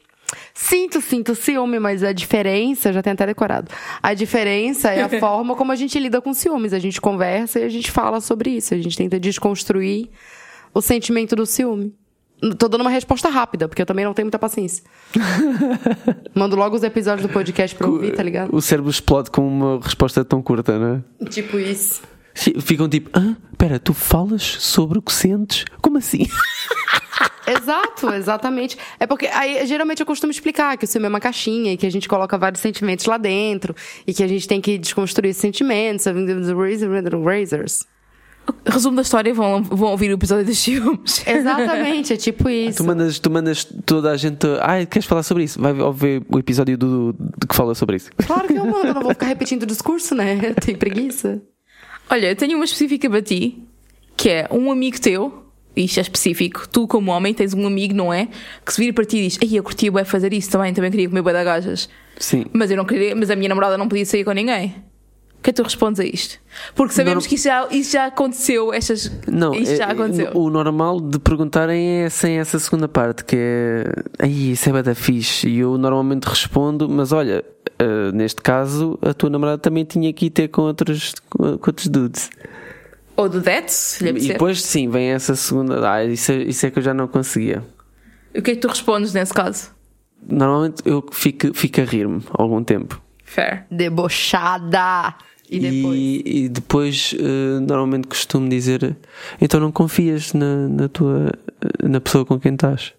Sinto, 0.54 1.00
sinto 1.00 1.34
ciúme, 1.34 1.78
mas 1.78 2.02
a 2.02 2.12
diferença, 2.12 2.92
já 2.92 3.02
tenho 3.02 3.14
até 3.14 3.26
decorado. 3.26 3.70
A 4.02 4.14
diferença 4.14 4.90
é 4.90 5.02
a 5.02 5.08
forma 5.20 5.54
como 5.54 5.72
a 5.72 5.76
gente 5.76 5.98
lida 5.98 6.20
com 6.20 6.32
ciúmes. 6.34 6.72
A 6.72 6.78
gente 6.78 7.00
conversa 7.00 7.60
e 7.60 7.64
a 7.64 7.68
gente 7.68 7.90
fala 7.90 8.20
sobre 8.20 8.50
isso. 8.50 8.74
A 8.74 8.78
gente 8.78 8.96
tenta 8.96 9.18
desconstruir 9.18 10.10
o 10.74 10.80
sentimento 10.80 11.36
do 11.36 11.46
ciúme. 11.46 11.94
Tô 12.58 12.66
dando 12.66 12.80
uma 12.80 12.90
resposta 12.90 13.28
rápida, 13.28 13.68
porque 13.68 13.80
eu 13.80 13.86
também 13.86 14.04
não 14.04 14.12
tenho 14.12 14.26
muita 14.26 14.38
paciência. 14.38 14.82
Mando 16.34 16.56
logo 16.56 16.74
os 16.74 16.82
episódios 16.82 17.24
do 17.24 17.32
podcast 17.32 17.76
pra 17.76 17.86
ouvir, 17.86 18.14
tá 18.16 18.22
ligado? 18.22 18.54
O 18.54 18.60
cérebro 18.60 18.90
explode 18.90 19.30
com 19.30 19.46
uma 19.46 19.80
resposta 19.80 20.24
tão 20.24 20.42
curta, 20.42 20.76
não 20.76 21.04
é? 21.20 21.26
Tipo 21.26 21.56
isso. 21.58 22.02
Ficam 22.34 22.88
tipo, 22.88 23.10
ah, 23.12 23.36
pera, 23.56 23.78
tu 23.78 23.94
falas 23.94 24.42
sobre 24.42 24.98
o 24.98 25.02
que 25.02 25.12
sentes? 25.12 25.64
Como 25.80 25.98
assim? 25.98 26.26
Exato, 27.46 28.10
exatamente. 28.10 28.76
É 29.00 29.06
porque 29.06 29.26
aí 29.26 29.66
geralmente 29.66 30.00
eu 30.00 30.06
costumo 30.06 30.30
explicar 30.30 30.76
que 30.76 30.84
o 30.84 30.88
ciúme 30.88 31.06
é 31.06 31.08
uma 31.08 31.20
caixinha 31.20 31.72
e 31.72 31.76
que 31.76 31.86
a 31.86 31.90
gente 31.90 32.08
coloca 32.08 32.38
vários 32.38 32.60
sentimentos 32.60 33.06
lá 33.06 33.18
dentro 33.18 33.74
e 34.06 34.14
que 34.14 34.22
a 34.22 34.28
gente 34.28 34.46
tem 34.46 34.60
que 34.60 34.78
desconstruir 34.78 35.30
esses 35.30 35.40
sentimentos. 35.40 36.04
Razors. 37.24 37.86
Resumo 38.66 38.96
da 38.96 39.02
história, 39.02 39.32
vão, 39.32 39.62
vão 39.62 39.90
ouvir 39.90 40.10
o 40.10 40.14
episódio 40.14 40.44
dos 40.44 40.58
ciúmes. 40.58 41.22
Exatamente, 41.26 42.12
é 42.12 42.16
tipo 42.16 42.44
Tu 42.44 42.50
isso. 42.50 42.84
mandas, 42.84 43.18
tu 43.18 43.30
mandas 43.30 43.64
toda 43.86 44.10
a 44.10 44.16
gente. 44.16 44.46
Ai, 44.60 44.84
queres 44.86 45.06
falar 45.06 45.22
sobre 45.22 45.44
isso? 45.44 45.60
Vai 45.60 45.72
ouvir 45.80 46.22
o 46.28 46.38
episódio 46.38 46.76
do, 46.76 47.12
do 47.12 47.46
que 47.46 47.54
fala 47.54 47.74
sobre 47.74 47.96
isso. 47.96 48.10
Claro 48.26 48.48
que 48.48 48.54
eu 48.54 48.66
mando, 48.66 48.86
eu 48.88 48.94
não 48.94 49.02
vou 49.02 49.10
ficar 49.14 49.26
repetindo 49.26 49.62
o 49.62 49.66
discurso, 49.66 50.14
né? 50.14 50.54
Tem 50.64 50.74
preguiça. 50.74 51.40
Olha, 52.10 52.30
eu 52.30 52.36
tenho 52.36 52.56
uma 52.56 52.64
específica 52.64 53.08
para 53.08 53.22
ti, 53.22 53.62
que 54.16 54.28
é 54.28 54.48
um 54.50 54.70
amigo 54.72 55.00
teu, 55.00 55.41
isto 55.76 55.98
é 55.98 56.00
específico, 56.02 56.68
tu 56.68 56.86
como 56.86 57.10
homem 57.10 57.32
tens 57.32 57.54
um 57.54 57.66
amigo, 57.66 57.94
não 57.94 58.12
é? 58.12 58.28
Que 58.64 58.72
se 58.72 58.80
vira 58.80 58.92
para 58.92 59.04
ti 59.04 59.18
e 59.18 59.22
diz, 59.28 59.38
ai, 59.42 59.48
eu 59.58 59.62
curtia 59.62 59.90
bué 59.90 60.04
fazer 60.04 60.32
isso 60.32 60.50
também, 60.50 60.72
também 60.74 60.90
queria 60.90 61.08
comer 61.08 61.22
bué 61.22 61.32
de 61.32 61.44
gajas. 61.44 61.88
Sim. 62.18 62.44
Mas 62.52 62.70
eu 62.70 62.76
não 62.76 62.84
queria, 62.84 63.14
mas 63.16 63.30
a 63.30 63.36
minha 63.36 63.48
namorada 63.48 63.76
não 63.78 63.88
podia 63.88 64.04
sair 64.06 64.24
com 64.24 64.32
ninguém. 64.32 64.74
O 65.38 65.42
que 65.42 65.50
é 65.50 65.52
que 65.52 65.56
tu 65.60 65.64
respondes 65.64 65.98
a 65.98 66.04
isto? 66.04 66.38
Porque 66.72 66.94
sabemos 66.94 67.24
Não- 67.24 67.28
que 67.28 67.34
isso 67.34 67.44
já, 67.48 67.66
isso 67.72 67.92
já 67.94 68.06
aconteceu, 68.06 68.72
estas, 68.72 69.10
Não, 69.26 69.52
isto 69.52 69.74
já 69.74 69.88
é- 69.88 69.90
aconteceu. 69.92 70.30
o 70.34 70.48
normal 70.50 71.00
de 71.00 71.18
perguntarem 71.18 72.02
é 72.04 72.08
sem 72.10 72.38
essa 72.38 72.60
segunda 72.60 72.86
parte, 72.86 73.24
que 73.24 73.34
é 73.36 73.84
ai, 74.20 74.30
isso 74.30 74.68
é 74.68 74.72
bada 74.72 74.94
fixe. 74.94 75.48
E 75.48 75.58
eu 75.58 75.76
normalmente 75.76 76.26
respondo, 76.26 76.88
mas 76.88 77.10
olha, 77.10 77.44
eh, 77.76 78.12
neste 78.12 78.40
caso, 78.40 78.96
a 79.02 79.12
tua 79.12 79.30
namorada 79.30 79.58
também 79.58 79.84
tinha 79.84 80.12
que 80.12 80.26
ir 80.26 80.30
ter 80.30 80.46
com 80.46 80.62
outros, 80.62 81.12
com 81.28 81.44
outros 81.44 81.88
dudes. 81.88 82.30
Ou 83.22 83.28
do 83.28 83.40
That, 83.42 83.72
se 83.72 84.02
lhe 84.04 84.10
E 84.24 84.28
depois 84.28 84.60
sim, 84.62 84.88
vem 84.88 85.10
essa 85.10 85.36
segunda. 85.36 85.88
Ah, 85.90 86.04
isso, 86.04 86.32
é- 86.32 86.42
isso 86.42 86.66
é 86.66 86.70
que 86.70 86.78
eu 86.78 86.82
já 86.82 86.92
não 86.92 87.06
conseguia. 87.06 87.62
O 88.34 88.42
que 88.42 88.52
é 88.52 88.54
que 88.54 88.60
tu 88.60 88.68
respondes 88.68 89.12
nesse 89.12 89.32
caso? 89.32 89.70
Normalmente 90.28 90.82
eu 90.84 91.04
fico, 91.12 91.54
fico 91.54 91.80
a 91.80 91.84
rir-me 91.84 92.22
algum 92.32 92.62
tempo. 92.64 93.00
Fair. 93.24 93.64
Debochada. 93.70 95.14
E 95.50 95.58
depois? 95.60 95.98
E, 95.98 96.22
e 96.24 96.48
depois, 96.48 97.14
eh, 97.18 97.60
normalmente 97.60 98.08
costumo 98.08 98.48
dizer: 98.48 98.96
então 99.40 99.60
não 99.60 99.70
confias 99.70 100.32
na, 100.32 100.68
na 100.68 100.88
tua 100.88 101.32
na 101.82 102.00
pessoa 102.00 102.24
com 102.24 102.40
quem 102.40 102.54
estás. 102.54 102.92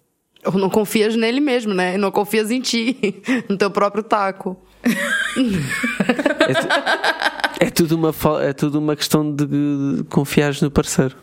Ou 0.44 0.52
não 0.58 0.70
confias 0.70 1.16
nele 1.16 1.40
mesmo, 1.40 1.72
né? 1.74 1.96
Não 1.96 2.10
confias 2.12 2.50
em 2.50 2.60
ti, 2.60 3.22
no 3.48 3.56
teu 3.56 3.70
próprio 3.70 4.02
taco. 4.04 4.56
É, 7.66 7.70
tu- 7.70 7.86
tudo 7.86 7.96
uma, 7.96 8.12
é 8.42 8.52
tudo 8.52 8.78
uma 8.78 8.94
questão 8.96 9.34
de, 9.34 9.46
de 9.46 10.04
confiares 10.10 10.60
no 10.60 10.70
parceiro. 10.70 11.16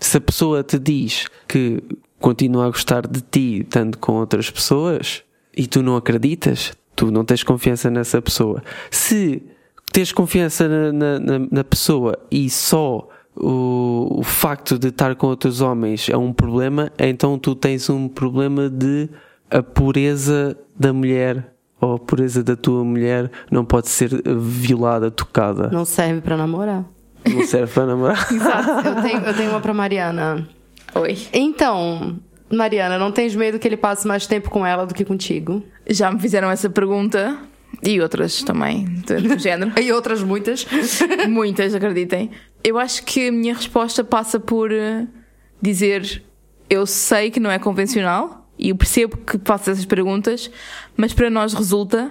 Se 0.00 0.16
a 0.16 0.20
pessoa 0.20 0.62
te 0.62 0.78
diz 0.78 1.26
que 1.48 1.82
continua 2.20 2.66
a 2.66 2.70
gostar 2.70 3.06
de 3.06 3.20
ti 3.20 3.60
estando 3.60 3.98
com 3.98 4.12
outras 4.14 4.50
pessoas 4.50 5.22
e 5.56 5.66
tu 5.66 5.82
não 5.82 5.96
acreditas, 5.96 6.72
tu 6.94 7.10
não 7.10 7.24
tens 7.24 7.42
confiança 7.42 7.90
nessa 7.90 8.20
pessoa. 8.22 8.62
Se 8.90 9.42
tens 9.92 10.12
confiança 10.12 10.68
na, 10.68 10.92
na- 10.92 11.18
na- 11.18 11.46
na 11.50 11.64
pessoa 11.64 12.18
e 12.30 12.48
só 12.48 13.08
o, 13.36 14.18
o 14.20 14.22
facto 14.22 14.78
de 14.78 14.88
estar 14.88 15.14
com 15.16 15.26
outros 15.26 15.60
homens 15.60 16.08
é 16.08 16.16
um 16.16 16.32
problema, 16.32 16.90
então 16.98 17.38
tu 17.38 17.54
tens 17.54 17.88
um 17.90 18.08
problema 18.08 18.68
de 18.70 19.08
a 19.50 19.62
pureza 19.62 20.56
da 20.78 20.92
mulher 20.92 21.51
ou 21.82 21.94
a 21.96 21.98
pureza 21.98 22.42
da 22.42 22.54
tua 22.56 22.84
mulher 22.84 23.30
não 23.50 23.64
pode 23.64 23.88
ser 23.88 24.08
violada, 24.24 25.10
tocada. 25.10 25.68
Não 25.70 25.84
serve 25.84 26.20
pra 26.20 26.36
namorar. 26.36 26.84
Não 27.28 27.44
serve 27.44 27.72
para 27.74 27.86
namorar. 27.86 28.28
Eu 28.86 29.02
tenho, 29.02 29.20
eu 29.26 29.34
tenho 29.34 29.50
uma 29.50 29.60
pra 29.60 29.74
Mariana. 29.74 30.48
Oi. 30.94 31.18
Então, 31.32 32.18
Mariana, 32.50 32.98
não 32.98 33.10
tens 33.12 33.34
medo 33.34 33.58
que 33.58 33.66
ele 33.66 33.76
passe 33.76 34.06
mais 34.06 34.26
tempo 34.26 34.48
com 34.48 34.64
ela 34.64 34.86
do 34.86 34.94
que 34.94 35.04
contigo? 35.04 35.62
Já 35.88 36.10
me 36.10 36.20
fizeram 36.20 36.50
essa 36.50 36.70
pergunta 36.70 37.36
e 37.82 38.00
outras 38.00 38.42
também, 38.42 38.84
do, 38.84 39.20
do 39.34 39.38
género. 39.38 39.72
E 39.80 39.92
outras 39.92 40.22
muitas. 40.22 40.66
Muitas, 41.28 41.74
acreditem. 41.74 42.30
Eu 42.62 42.78
acho 42.78 43.02
que 43.04 43.28
a 43.28 43.32
minha 43.32 43.54
resposta 43.54 44.04
passa 44.04 44.38
por. 44.38 44.70
eh, 44.72 45.06
dizer 45.60 46.22
eu 46.68 46.86
sei 46.86 47.30
que 47.30 47.38
não 47.38 47.50
é 47.50 47.58
convencional 47.58 48.41
e 48.58 48.68
eu 48.70 48.76
percebo 48.76 49.16
que 49.16 49.38
faço 49.44 49.70
essas 49.70 49.84
perguntas, 49.84 50.50
mas 50.96 51.12
para 51.12 51.30
nós 51.30 51.52
resulta. 51.52 52.10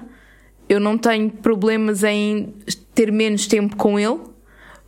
Eu 0.70 0.80
não 0.80 0.98
tenho 0.98 1.30
problemas 1.30 2.02
em 2.02 2.54
ter 2.96 3.12
menos 3.12 3.46
tempo 3.46 3.76
com 3.76 4.00
ele, 4.00 4.20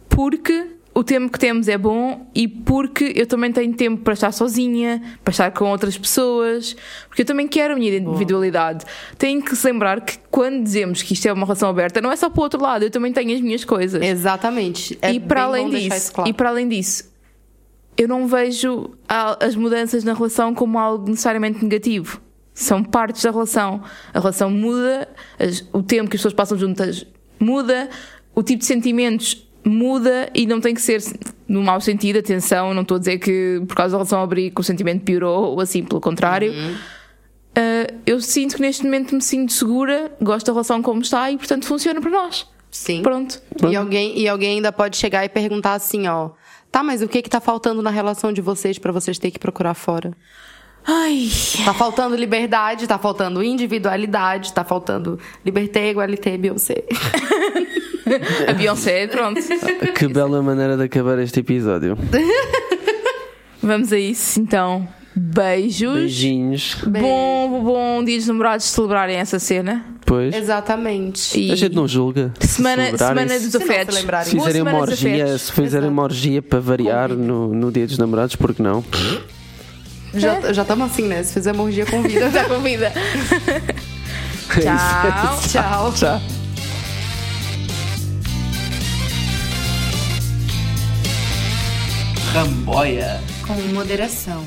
porque 0.08 0.74
o 0.94 1.04
tempo 1.04 1.32
que 1.32 1.40
temos 1.40 1.68
é 1.68 1.78
bom 1.78 2.28
e 2.36 2.48
porque 2.48 3.14
eu 3.16 3.26
também 3.26 3.52
tenho 3.52 3.74
tempo 3.74 4.04
para 4.04 4.14
estar 4.14 4.32
sozinha, 4.32 5.02
para 5.24 5.32
estar 5.32 5.52
com 5.52 5.70
outras 5.72 5.98
pessoas, 5.98 6.76
porque 7.08 7.24
eu 7.24 7.26
também 7.26 7.48
quero 7.48 7.74
a 7.74 7.78
minha 7.78 7.98
individualidade. 7.98 8.86
Tenho 9.18 9.42
que 9.42 9.56
se 9.56 9.66
lembrar 9.66 10.02
que 10.02 10.18
quando 10.30 10.64
dizemos 10.64 11.02
que 11.02 11.14
isto 11.14 11.28
é 11.28 11.34
uma 11.34 11.46
relação 11.46 11.70
aberta, 11.70 12.00
não 12.00 12.12
é 12.12 12.16
só 12.16 12.30
para 12.30 12.40
o 12.40 12.44
outro 12.44 12.62
lado, 12.62 12.84
eu 12.84 12.92
também 12.92 13.12
tenho 13.12 13.36
as 13.36 13.42
minhas 13.42 13.66
coisas. 13.66 14.02
Exatamente. 14.02 14.98
É 15.02 15.12
e 15.12 15.20
para 15.20 15.44
além 15.44 15.66
bom 15.66 15.72
disso, 15.72 15.96
isso 15.96 16.14
claro. 16.14 16.30
e 16.30 16.34
para 16.34 16.50
além 16.50 16.68
disso, 16.70 17.13
eu 17.98 18.08
não 18.08 18.28
vejo 18.28 18.92
as 19.40 19.56
mudanças 19.56 20.04
na 20.04 20.14
relação 20.14 20.54
como 20.54 20.78
algo 20.80 21.10
necessariamente 21.10 21.64
negativo. 21.64 22.22
São 22.54 22.84
partes 22.84 23.24
da 23.24 23.32
relação. 23.32 23.82
A 24.14 24.20
relação 24.20 24.50
muda, 24.50 25.08
as- 25.40 25.68
o 25.74 25.82
tempo 25.82 26.10
que 26.10 26.16
as 26.16 26.20
pessoas 26.22 26.34
passam 26.34 26.58
juntas 26.58 27.06
muda, 27.40 27.90
o 28.36 28.44
tipo 28.44 28.60
de 28.60 28.66
sentimentos 28.66 29.48
muda 29.66 30.30
e 30.34 30.46
não 30.46 30.60
tem 30.62 30.74
que 30.74 30.82
ser 30.82 31.02
no 31.48 31.62
mau 31.64 31.80
sentido, 31.82 32.20
atenção, 32.20 32.74
não 32.74 32.82
estou 32.82 32.96
a 32.96 33.00
dizer 33.00 33.18
que 33.20 33.62
por 33.68 33.76
causa 33.76 33.92
da 33.92 33.98
relação 33.98 34.22
abrir 34.22 34.52
que 34.52 34.60
o 34.62 34.64
sentimento 34.64 35.04
piorou 35.04 35.52
ou 35.54 35.60
assim, 35.62 35.84
pelo 35.84 36.02
contrário. 36.02 36.52
Uhum. 36.52 36.74
Uh, 37.56 38.00
eu 38.06 38.20
sinto 38.20 38.56
que 38.56 38.62
neste 38.62 38.84
momento 38.84 39.14
me 39.14 39.22
sinto 39.22 39.54
segura, 39.54 40.12
gosto 40.22 40.48
da 40.48 40.54
relação 40.54 40.82
como 40.82 41.02
está 41.02 41.30
e 41.32 41.38
portanto 41.38 41.66
funciona 41.66 42.02
para 42.02 42.10
nós. 42.10 42.48
Sim. 42.72 43.04
Pronto. 43.04 43.40
E 43.70 43.76
alguém, 43.76 44.18
e 44.20 44.28
alguém 44.28 44.56
ainda 44.56 44.72
pode 44.72 44.98
chegar 44.98 45.24
e 45.24 45.30
perguntar 45.30 45.76
assim, 45.76 46.08
ó. 46.08 46.32
Tá, 46.74 46.82
mas 46.82 47.04
o 47.04 47.08
que 47.08 47.22
que 47.22 47.30
tá 47.30 47.40
faltando 47.40 47.84
na 47.84 47.92
relação 47.92 48.34
de 48.34 48.42
vocês 48.42 48.80
pra 48.80 48.92
vocês 48.92 49.20
terem 49.20 49.32
que 49.32 49.38
procurar 49.38 49.76
fora? 49.76 50.12
Ai, 50.84 51.30
Tá 51.64 51.72
faltando 51.72 52.16
liberdade, 52.16 52.88
tá 52.88 52.98
faltando 52.98 53.44
individualidade, 53.44 54.52
tá 54.52 54.64
faltando 54.64 55.20
liberté, 55.46 55.92
igualité, 55.92 56.36
Beyoncé. 56.36 56.84
a 58.50 58.54
Beyoncé, 58.54 59.06
pronto. 59.06 59.40
Que 59.94 60.08
bela 60.08 60.42
maneira 60.42 60.76
de 60.76 60.86
acabar 60.86 61.20
este 61.20 61.42
episódio. 61.42 61.96
Vamos 63.62 63.94
a 63.94 64.00
isso, 64.00 64.42
então. 64.42 64.88
Beijos. 65.16 65.94
Beijinhos. 65.94 66.78
Bom, 66.88 67.62
bom 67.64 68.04
dia 68.04 68.18
dos 68.18 68.28
namorados 68.28 68.66
celebrarem 68.66 69.18
essa 69.18 69.38
cena. 69.38 69.86
Pois. 70.14 70.36
Exatamente. 70.36 71.40
E 71.40 71.52
A 71.52 71.56
gente 71.56 71.74
não 71.76 71.88
julga. 71.88 72.32
Se 72.40 72.48
semana, 72.48 72.86
celebrarem, 72.86 73.16
semana 73.28 73.40
se- 73.40 73.44
dos 73.50 73.52
Se 73.52 73.58
afetos. 73.72 73.96
se. 73.96 74.02
Se 74.30 74.30
fizerem 74.38 74.62
uma 74.62 74.78
orgia, 74.78 75.38
se 75.40 75.52
fizerem 75.52 75.90
uma 75.90 76.04
orgia 76.04 76.40
para 76.42 76.60
variar 76.60 77.10
no, 77.10 77.52
no 77.52 77.72
dia 77.72 77.88
dos 77.88 77.98
namorados, 77.98 78.36
porque 78.36 78.62
não? 78.62 78.84
Já 80.14 80.54
já 80.54 80.62
estamos 80.62 80.92
assim, 80.92 81.08
né? 81.08 81.24
Se 81.24 81.34
fizer 81.34 81.54
morgia, 81.54 81.84
convida. 81.88 82.30
Já 82.32 82.46
convida. 82.46 82.92
Tchau. 84.62 85.42
Tchau. 85.50 85.94
Tchau. 85.94 86.22
Ramboia. 92.34 93.22
Com 93.46 93.54
moderação. 93.74 94.44